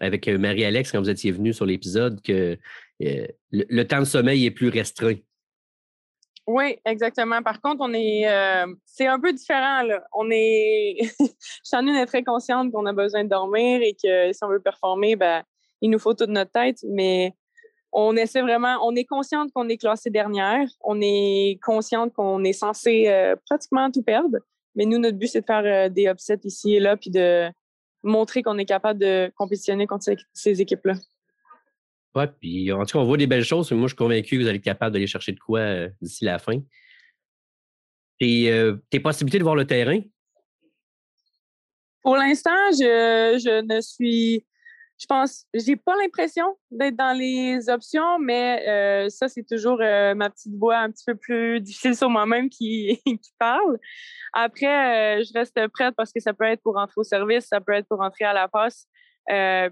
avec 0.00 0.26
euh, 0.26 0.36
Marie-Alex 0.36 0.90
quand 0.90 1.00
vous 1.00 1.10
étiez 1.10 1.30
venu 1.30 1.52
sur 1.52 1.64
l'épisode 1.64 2.20
que 2.22 2.58
euh, 3.02 3.26
le, 3.50 3.82
temps 3.84 4.00
de 4.00 4.04
sommeil 4.04 4.46
est 4.46 4.50
plus 4.50 4.68
restreint. 4.68 5.16
Oui, 6.46 6.78
exactement. 6.84 7.42
Par 7.42 7.60
contre, 7.60 7.78
on 7.80 7.92
est, 7.94 8.26
c'est 8.84 9.06
un 9.06 9.20
peu 9.20 9.32
différent. 9.32 9.82
Là. 9.82 10.02
On 10.12 10.28
est, 10.30 10.96
Chanine 11.64 11.94
est 11.94 12.06
très 12.06 12.24
consciente 12.24 12.72
qu'on 12.72 12.86
a 12.86 12.92
besoin 12.92 13.24
de 13.24 13.28
dormir 13.28 13.80
et 13.82 13.94
que 13.94 14.32
si 14.32 14.42
on 14.42 14.48
veut 14.48 14.60
performer, 14.60 15.14
ben, 15.14 15.44
il 15.80 15.90
nous 15.90 15.98
faut 15.98 16.14
toute 16.14 16.30
notre 16.30 16.50
tête. 16.50 16.78
Mais 16.88 17.34
on 17.92 18.16
essaie 18.16 18.42
vraiment, 18.42 18.78
on 18.84 18.96
est 18.96 19.04
consciente 19.04 19.52
qu'on 19.52 19.68
est 19.68 19.76
classé 19.76 20.10
dernière. 20.10 20.66
On 20.80 21.00
est 21.00 21.60
consciente 21.62 22.12
qu'on 22.14 22.42
est 22.42 22.52
censé 22.52 23.34
pratiquement 23.46 23.90
tout 23.92 24.02
perdre. 24.02 24.38
Mais 24.74 24.86
nous, 24.86 24.98
notre 24.98 25.18
but, 25.18 25.26
c'est 25.26 25.40
de 25.40 25.46
faire 25.46 25.64
euh, 25.64 25.88
des 25.88 26.06
upsets 26.06 26.40
ici 26.44 26.74
et 26.74 26.80
là, 26.80 26.96
puis 26.96 27.10
de 27.10 27.50
montrer 28.02 28.42
qu'on 28.42 28.58
est 28.58 28.64
capable 28.64 29.00
de 29.00 29.32
compétitionner 29.36 29.86
contre 29.86 30.14
ces, 30.32 30.60
équipes-là. 30.60 30.94
Puis 32.40 32.72
en 32.72 32.84
tout 32.84 32.92
cas, 32.92 32.98
on 32.98 33.04
voit 33.04 33.16
des 33.16 33.26
belles 33.26 33.44
choses. 33.44 33.70
Mais 33.70 33.76
moi, 33.76 33.86
je 33.86 33.94
suis 33.94 33.96
convaincu 33.96 34.36
que 34.36 34.42
vous 34.42 34.48
allez 34.48 34.58
être 34.58 34.64
capable 34.64 34.92
d'aller 34.92 35.06
chercher 35.06 35.32
de 35.32 35.38
quoi 35.38 35.60
euh, 35.60 35.88
d'ici 36.00 36.24
la 36.24 36.38
fin. 36.38 36.60
Et 38.20 38.50
euh, 38.50 38.76
tes 38.90 39.00
possibilités 39.00 39.38
de 39.38 39.44
voir 39.44 39.54
le 39.54 39.66
terrain? 39.66 40.00
Pour 42.02 42.16
l'instant, 42.16 42.70
je, 42.72 43.38
je, 43.42 43.62
ne 43.62 43.80
suis 43.80 44.44
je 45.00 45.06
pense, 45.06 45.46
j'ai 45.54 45.76
pas 45.76 45.94
l'impression 45.96 46.58
d'être 46.70 46.94
dans 46.94 47.16
les 47.16 47.70
options, 47.70 48.18
mais 48.18 48.68
euh, 48.68 49.08
ça, 49.08 49.28
c'est 49.28 49.44
toujours 49.44 49.78
euh, 49.80 50.14
ma 50.14 50.28
petite 50.28 50.54
voix 50.56 50.76
un 50.76 50.90
petit 50.90 51.04
peu 51.06 51.14
plus 51.14 51.58
difficile 51.62 51.96
sur 51.96 52.10
moi-même 52.10 52.50
qui, 52.50 53.00
qui 53.06 53.32
parle. 53.38 53.78
Après, 54.34 55.20
euh, 55.20 55.24
je 55.24 55.32
reste 55.32 55.58
prête 55.68 55.94
parce 55.96 56.12
que 56.12 56.20
ça 56.20 56.34
peut 56.34 56.44
être 56.44 56.60
pour 56.62 56.74
rentrer 56.74 56.98
au 56.98 57.02
service, 57.02 57.46
ça 57.46 57.62
peut 57.62 57.72
être 57.72 57.88
pour 57.88 57.98
rentrer 57.98 58.26
à 58.26 58.34
la 58.34 58.46
passe. 58.46 58.86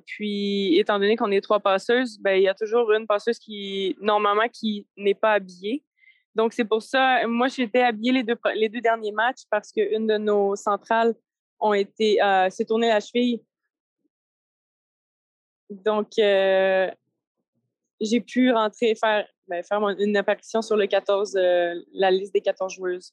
Puis, 0.07 0.79
étant 0.79 0.99
donné 0.99 1.17
qu'on 1.17 1.31
est 1.31 1.41
trois 1.41 1.61
passeuses, 1.61 2.19
ben, 2.21 2.35
il 2.35 2.43
y 2.43 2.49
a 2.49 2.55
toujours 2.55 2.93
une 2.93 3.07
passeuse 3.07 3.39
qui, 3.39 3.97
normalement, 4.01 4.49
qui 4.53 4.87
n'est 4.97 5.15
pas 5.15 5.33
habillée. 5.33 5.83
Donc, 6.35 6.53
c'est 6.53 6.65
pour 6.65 6.83
ça, 6.83 7.27
moi, 7.27 7.49
j'étais 7.49 7.83
habillée 7.83 8.13
les 8.13 8.23
deux, 8.23 8.37
les 8.55 8.69
deux 8.69 8.81
derniers 8.81 9.11
matchs 9.11 9.43
parce 9.51 9.73
qu'une 9.73 10.07
de 10.07 10.19
nos 10.19 10.55
centrales 10.55 11.15
ont 11.59 11.73
été, 11.73 12.23
euh, 12.23 12.49
s'est 12.51 12.65
tournée 12.65 12.89
la 12.89 13.01
cheville. 13.01 13.43
Donc, 15.69 16.13
euh, 16.19 16.89
j'ai 18.01 18.21
pu 18.21 18.53
rentrer, 18.53 18.95
faire, 18.95 19.27
ben, 19.49 19.63
faire 19.65 19.81
une 19.99 20.17
apparition 20.17 20.63
sur 20.63 20.77
le 20.77 20.87
14, 20.87 21.37
euh, 21.37 21.75
la 21.93 22.11
liste 22.11 22.33
des 22.33 22.41
14 22.41 22.73
joueuses. 22.73 23.13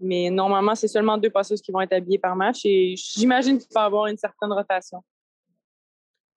Mais 0.00 0.30
normalement, 0.30 0.74
c'est 0.74 0.88
seulement 0.88 1.18
deux 1.18 1.30
passeuses 1.30 1.60
qui 1.60 1.72
vont 1.72 1.80
être 1.80 1.92
habillées 1.92 2.18
par 2.18 2.34
match 2.36 2.60
et 2.64 2.94
j'imagine 2.96 3.58
qu'il 3.58 3.72
va 3.74 3.82
y 3.82 3.84
avoir 3.84 4.06
une 4.06 4.16
certaine 4.16 4.52
rotation. 4.52 5.02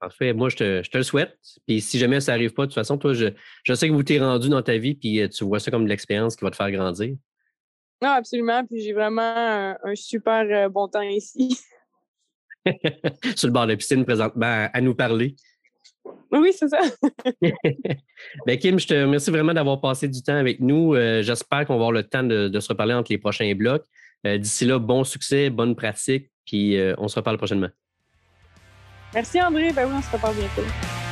Parfait. 0.06 0.34
Moi, 0.34 0.50
je 0.50 0.56
te, 0.84 0.98
le 0.98 1.04
souhaite. 1.04 1.36
Puis 1.65 1.82
si 1.82 1.98
jamais 1.98 2.22
ça 2.22 2.34
n'arrive 2.34 2.54
pas, 2.54 2.62
de 2.62 2.68
toute 2.68 2.76
façon, 2.76 2.96
toi, 2.96 3.15
je, 3.15 3.26
sais 3.74 3.88
que 3.88 3.91
vous 3.91 4.04
t'es 4.04 4.20
rendu 4.20 4.50
dans 4.50 4.62
ta 4.62 4.78
vie, 4.78 4.94
puis 4.94 5.20
euh, 5.20 5.28
tu 5.28 5.44
vois 5.44 5.60
ça 5.60 5.72
comme 5.72 5.86
de 5.86 5.89
l'expérience 5.89 6.36
qui 6.36 6.46
va 6.46 6.52
te 6.52 6.56
faire 6.56 6.70
grandir. 6.70 7.15
Non, 8.04 8.10
absolument. 8.10 8.63
Puis 8.68 8.82
j'ai 8.82 8.94
vraiment 8.94 9.76
un, 9.84 9.96
super 9.96 10.46
euh, 10.48 10.70
bon 10.70 10.88
temps 10.88 11.02
ici. 11.02 11.60
Sur 13.36 13.48
le 13.48 13.52
bord 13.52 13.65
de 13.65 13.72
la 13.72 13.78
piscine 13.78 14.06
présentement 14.06 14.70
à 14.72 14.80
nous 14.80 14.94
parler. 14.94 15.36
Oui, 16.32 16.54
c'est 16.56 16.68
ça. 16.68 16.82
ben 18.46 18.60
Kim, 18.60 18.78
je 18.78 18.86
te 18.86 18.94
remercie 18.94 19.32
vraiment 19.32 19.56
d'avoir 19.56 19.82
passé 19.82 20.08
du 20.08 20.22
temps 20.22 20.38
avec 20.38 20.60
nous. 20.60 20.94
Euh, 20.94 21.24
j'espère 21.24 21.65
qu'on 21.65 21.74
va 21.74 21.78
avoir 21.78 21.91
le 21.91 22.04
temps 22.04 22.22
de, 22.22 22.60
se 22.60 22.68
reparler 22.68 22.94
entre 22.94 23.12
les 23.12 23.18
prochains 23.18 23.56
blocs. 23.56 23.86
Euh, 24.28 24.38
d'ici 24.38 24.65
là, 24.65 24.78
bon 24.78 25.04
succès, 25.04 25.50
bonne 25.50 25.76
pratique, 25.76 26.30
puis 26.46 26.78
on 27.00 27.08
se 27.08 27.15
reparle 27.15 27.38
prochainement. 27.38 27.70
Merci 29.15 29.41
André. 29.41 29.71
Ben 29.71 29.88
oui, 29.88 29.93
on 29.97 30.01
se 30.01 30.12
reparle 30.12 30.36
bientôt. 30.36 31.05